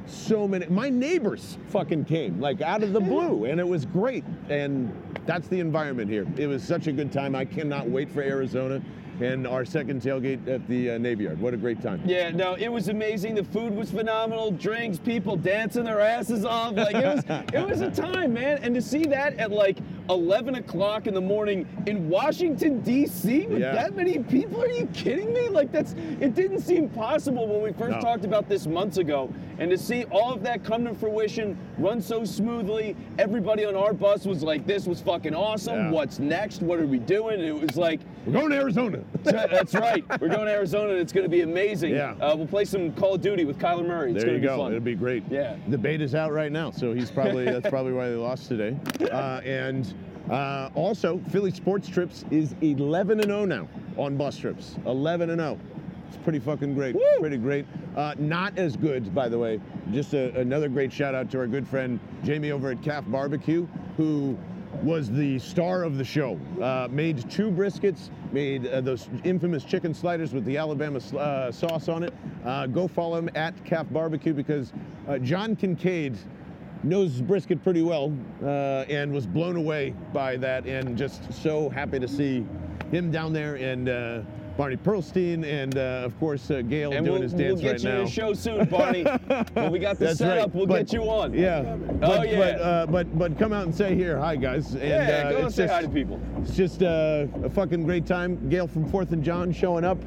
so 0.07 0.47
many 0.47 0.67
my 0.67 0.89
neighbors 0.89 1.57
fucking 1.69 2.05
came 2.05 2.39
like 2.39 2.61
out 2.61 2.83
of 2.83 2.93
the 2.93 3.01
blue 3.01 3.47
and 3.47 3.59
it 3.59 3.67
was 3.67 3.87
great 3.87 4.23
and 4.51 4.95
that's 5.25 5.49
the 5.49 5.59
environment 5.59 6.11
here 6.11 6.27
it 6.37 6.47
was 6.47 6.63
such 6.63 6.89
a 6.89 6.93
good 6.93 7.11
time 7.11 7.35
i 7.35 7.43
cannot 7.43 7.89
wait 7.89 8.11
for 8.11 8.21
arizona 8.21 8.83
and 9.21 9.47
our 9.47 9.65
second 9.65 10.03
tailgate 10.03 10.47
at 10.49 10.67
the 10.69 10.93
uh, 10.93 10.99
navy 10.99 11.25
yard 11.25 11.41
what 11.41 11.55
a 11.55 11.57
great 11.57 11.81
time 11.83 12.01
Yeah, 12.05 12.31
no, 12.31 12.55
it 12.55 12.69
was 12.69 12.89
amazing. 12.89 13.35
The 13.35 13.45
food 13.45 13.75
was 13.75 13.91
phenomenal. 13.91 14.51
Drinks, 14.51 14.99
people 14.99 15.37
dancing 15.37 15.85
their 15.85 16.01
asses 16.01 16.45
off. 16.45 16.75
Like 16.75 16.95
it 16.97 17.05
was, 17.05 17.25
it 17.53 17.69
was 17.69 17.81
a 17.81 17.91
time, 18.03 18.35
man. 18.35 18.59
And 18.63 18.75
to 18.75 18.83
see 18.83 19.05
that 19.07 19.35
at 19.35 19.51
like 19.51 19.79
11 20.11 20.57
o'clock 20.57 21.07
in 21.07 21.15
the 21.15 21.21
morning 21.21 21.67
in 21.87 22.09
Washington 22.09 22.81
D.C. 22.81 23.47
with 23.47 23.61
Yeah. 23.61 23.73
that 23.73 23.95
many 23.97 24.19
people, 24.19 24.63
are 24.63 24.69
you 24.71 24.87
kidding 24.93 25.33
me? 25.33 25.49
Like 25.49 25.73
that's, 25.73 25.95
it 26.21 26.35
didn't 26.35 26.61
seem 26.61 26.89
possible 26.89 27.47
when 27.47 27.63
we 27.63 27.73
first 27.73 27.97
No. 27.97 28.01
talked 28.01 28.25
about 28.25 28.49
this 28.49 28.67
months 28.67 28.99
ago. 28.99 29.31
And 29.59 29.71
to 29.71 29.79
see 29.79 30.05
all 30.11 30.33
of 30.33 30.43
that 30.43 30.65
come 30.65 30.85
to 30.85 30.95
fruition, 30.95 31.57
run 31.79 32.01
so 32.01 32.25
smoothly, 32.25 32.97
everybody 33.19 33.65
on 33.65 33.77
our 33.77 33.93
bus 33.93 34.27
was 34.27 34.43
like, 34.43 34.67
"This 34.67 34.87
was 34.89 35.01
fucking 35.01 35.33
awesome. 35.35 35.77
Yeah. 35.77 35.91
What's 35.93 36.19
next? 36.19 36.61
What 36.61 36.81
are 36.81 36.87
we 36.87 36.99
doing?" 36.99 37.35
And 37.39 37.45
it 37.49 37.61
was 37.61 37.77
like. 37.77 38.01
we're 38.27 38.33
going 38.33 38.51
to 38.51 38.57
arizona 38.57 38.99
That's 39.23 39.75
right. 39.75 40.05
We're 40.21 40.29
going 40.29 40.47
to 40.47 40.51
Arizona, 40.53 40.91
and 40.91 40.99
it's 40.99 41.13
going 41.13 41.25
to 41.25 41.31
be 41.31 41.43
amazing. 41.43 41.95
Yeah. 41.95 42.15
Uh, 42.21 42.35
we'll 42.37 42.47
play 42.49 42.65
some 42.65 42.93
Call 42.95 43.15
of 43.15 43.21
Duty 43.21 43.45
with 43.45 43.59
Kyler 43.59 43.87
Murray. 43.87 44.11
It's 44.13 44.25
there 44.25 44.33
going 44.33 44.43
you 44.43 44.49
to 44.49 44.53
be 44.53 44.57
go 44.57 44.63
fun. 44.65 44.73
it'll 44.73 44.83
be 44.85 44.95
great 44.97 45.23
Yeah. 45.31 45.55
the 45.69 45.79
bait 45.79 46.01
is 46.01 46.15
out 46.17 46.33
right 46.33 46.51
now 46.51 46.71
so 46.71 46.93
he's 46.93 47.11
probably 47.11 47.45
that's 47.45 47.69
probably 47.69 47.93
why 47.93 48.09
they 48.09 48.15
lost 48.17 48.49
today 48.49 48.77
uh, 49.13 49.41
and 49.45 49.94
uh, 50.31 50.71
also 50.75 51.21
philly 51.31 51.51
sports 51.51 51.89
trips 51.89 52.25
is 52.31 52.55
11 52.63 53.21
and 53.21 53.29
0 53.29 53.45
now 53.45 53.69
on 53.97 54.17
bus 54.17 54.37
trips 54.37 54.77
11 54.87 55.31
and 55.31 55.41
0 55.41 55.59
it's 56.09 56.17
pretty 56.19 56.39
fucking 56.39 56.75
great 56.75 56.95
Woo! 56.95 57.03
pretty 57.21 57.37
great 57.37 57.67
uh, 57.97 58.15
not 58.19 58.57
as 58.59 58.77
good 58.77 59.15
by 59.15 59.29
the 59.29 59.39
way 59.39 59.61
just 59.93 60.15
a, 60.15 60.39
another 60.39 60.69
great 60.69 60.93
shout 60.93 61.15
out 61.15 61.31
to 61.31 61.39
our 61.39 61.47
good 61.47 61.67
friend 61.67 62.01
jamie 62.23 62.51
over 62.51 62.71
at 62.71 62.83
calf 62.83 63.05
barbecue 63.09 63.67
who 63.97 64.37
was 64.83 65.11
the 65.11 65.39
star 65.39 65.83
of 65.83 65.99
the 65.99 66.05
show. 66.05 66.39
Uh, 66.61 66.89
made 66.91 67.29
two 67.31 67.51
briskets, 67.51 68.11
made 68.33 68.67
uh, 68.67 68.81
those 68.81 69.09
infamous 69.25 69.65
chicken 69.65 69.95
sliders 69.95 70.33
with 70.33 70.45
the 70.45 70.57
Alabama 70.57 70.99
uh, 71.17 71.53
sauce 71.53 71.89
on 71.89 72.03
it. 72.03 72.13
Uh, 72.45 72.67
go 72.67 72.89
follow 72.89 73.17
him 73.17 73.31
at 73.35 73.65
Calf 73.65 73.87
Barbecue 73.91 74.33
because 74.33 74.73
uh, 75.09 75.19
John 75.19 75.57
Kincaid 75.57 76.17
knows 76.85 77.21
brisket 77.21 77.63
pretty 77.65 77.83
well 77.83 78.13
uh, 78.43 78.85
and 78.89 79.13
was 79.13 79.27
blown 79.27 79.57
away 79.57 79.95
by 80.13 80.37
that 80.37 80.67
and 80.67 80.97
just 80.97 81.33
so 81.33 81.69
happy 81.69 81.99
to 81.99 82.07
see 82.07 82.45
him 82.91 83.11
down 83.11 83.33
there 83.33 83.57
and 83.57 83.89
uh, 83.89 84.21
Barney 84.57 84.77
Pearlstein 84.77 85.45
and 85.45 85.77
uh, 85.77 86.03
of 86.05 86.17
course 86.21 86.49
uh, 86.51 86.61
Gail 86.63 86.93
And 86.93 87.05
doing 87.05 87.21
we'll, 87.21 87.23
his 87.23 87.35
we'll 87.35 87.57
get 87.57 87.73
right 87.73 87.83
you 87.83 87.89
now. 87.89 88.07
show 88.07 88.35
soon, 88.35 88.67
Barney. 88.67 89.03
when 89.55 89.73
we 89.73 89.81
got 89.81 89.99
the 89.99 90.05
That's 90.07 90.19
setup, 90.19 90.47
right. 90.49 90.55
we'll 90.55 90.67
But- 90.67 90.87
get 90.87 90.93
you 90.93 91.03
on. 91.11 91.33
Yeah. 91.35 91.77
Oh, 92.03 92.23
yeah. 92.23 92.37
But, 92.39 92.61
uh, 92.61 92.87
but 92.87 93.19
but 93.19 93.37
come 93.39 93.53
out 93.53 93.65
and 93.65 93.75
say 93.75 93.97
here, 93.97 94.17
hi 94.19 94.37
guys. 94.37 94.75
And, 94.75 94.83
yeah, 94.89 95.25
uh, 95.27 95.31
go 95.33 95.37
and 95.39 95.47
it's 95.47 95.57
say 95.57 95.65
just, 95.65 95.75
hi 95.75 95.83
to 95.83 95.89
people. 95.89 96.21
It's 96.43 96.55
just 96.55 96.85
uh, 96.85 97.27
a 97.43 97.51
fucking 97.51 97.83
great 97.85 98.07
time. 98.07 98.49
Gail 98.49 98.69
from 98.69 98.89
Fourth 98.91 99.11
and 99.11 99.25
John 99.25 99.51
showing 99.53 99.85
up. 99.85 99.99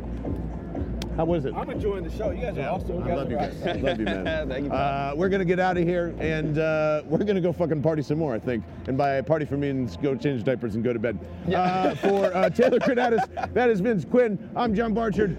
How 1.17 1.25
was 1.25 1.45
it? 1.45 1.53
I'm 1.55 1.67
enjoying 1.71 2.03
the 2.03 2.15
show. 2.15 2.29
You 2.29 2.41
guys 2.41 2.57
are 2.59 2.69
awesome. 2.69 3.01
I 3.01 3.15
love 3.15 3.31
you 3.31 3.37
guys. 3.37 3.59
I 3.65 3.71
love 3.73 3.97
you, 3.97 4.05
man. 4.05 4.47
Thank 4.49 4.65
you, 4.65 4.71
Uh, 4.71 5.13
we're 5.17 5.29
gonna 5.29 5.45
get 5.45 5.59
out 5.59 5.75
of 5.75 5.83
here 5.83 6.13
and 6.19 6.59
uh, 6.59 7.01
we're 7.07 7.17
gonna 7.17 7.41
go 7.41 7.51
fucking 7.51 7.81
party 7.81 8.03
some 8.03 8.19
more, 8.19 8.35
I 8.35 8.39
think. 8.39 8.63
And 8.87 8.95
by 8.95 9.19
party 9.23 9.43
for 9.45 9.57
me 9.57 9.73
means 9.73 9.97
go 9.97 10.15
change 10.15 10.43
diapers 10.43 10.75
and 10.75 10.83
go 10.83 10.93
to 10.93 10.99
bed. 10.99 11.17
Uh, 11.51 11.95
for 11.95 12.25
uh, 12.35 12.51
Taylor 12.51 12.77
Credatus, 12.79 13.53
that 13.53 13.69
is 13.71 13.79
Vince 13.79 14.05
Quinn. 14.05 14.37
I'm 14.55 14.75
John 14.75 14.93
Barchard. 14.93 15.35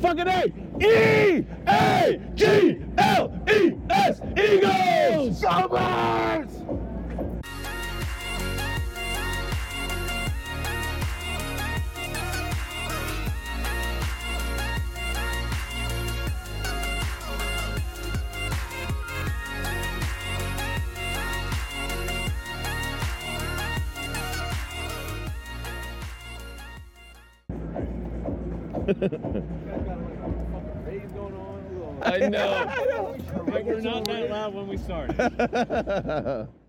Fucking 0.00 0.26
A! 0.26 0.52
E 0.82 1.44
A 1.68 2.20
G 2.34 2.78
L 2.98 3.40
E 3.48 3.74
S 3.90 4.20
Eagles! 4.36 5.40
Summers! 5.40 6.19
I 32.02 32.18
know. 32.28 33.16
We're 33.46 33.80
not 33.80 34.04
that 34.06 34.30
loud 34.30 34.52
when 34.54 34.66
we 34.66 34.76
started. 34.78 36.48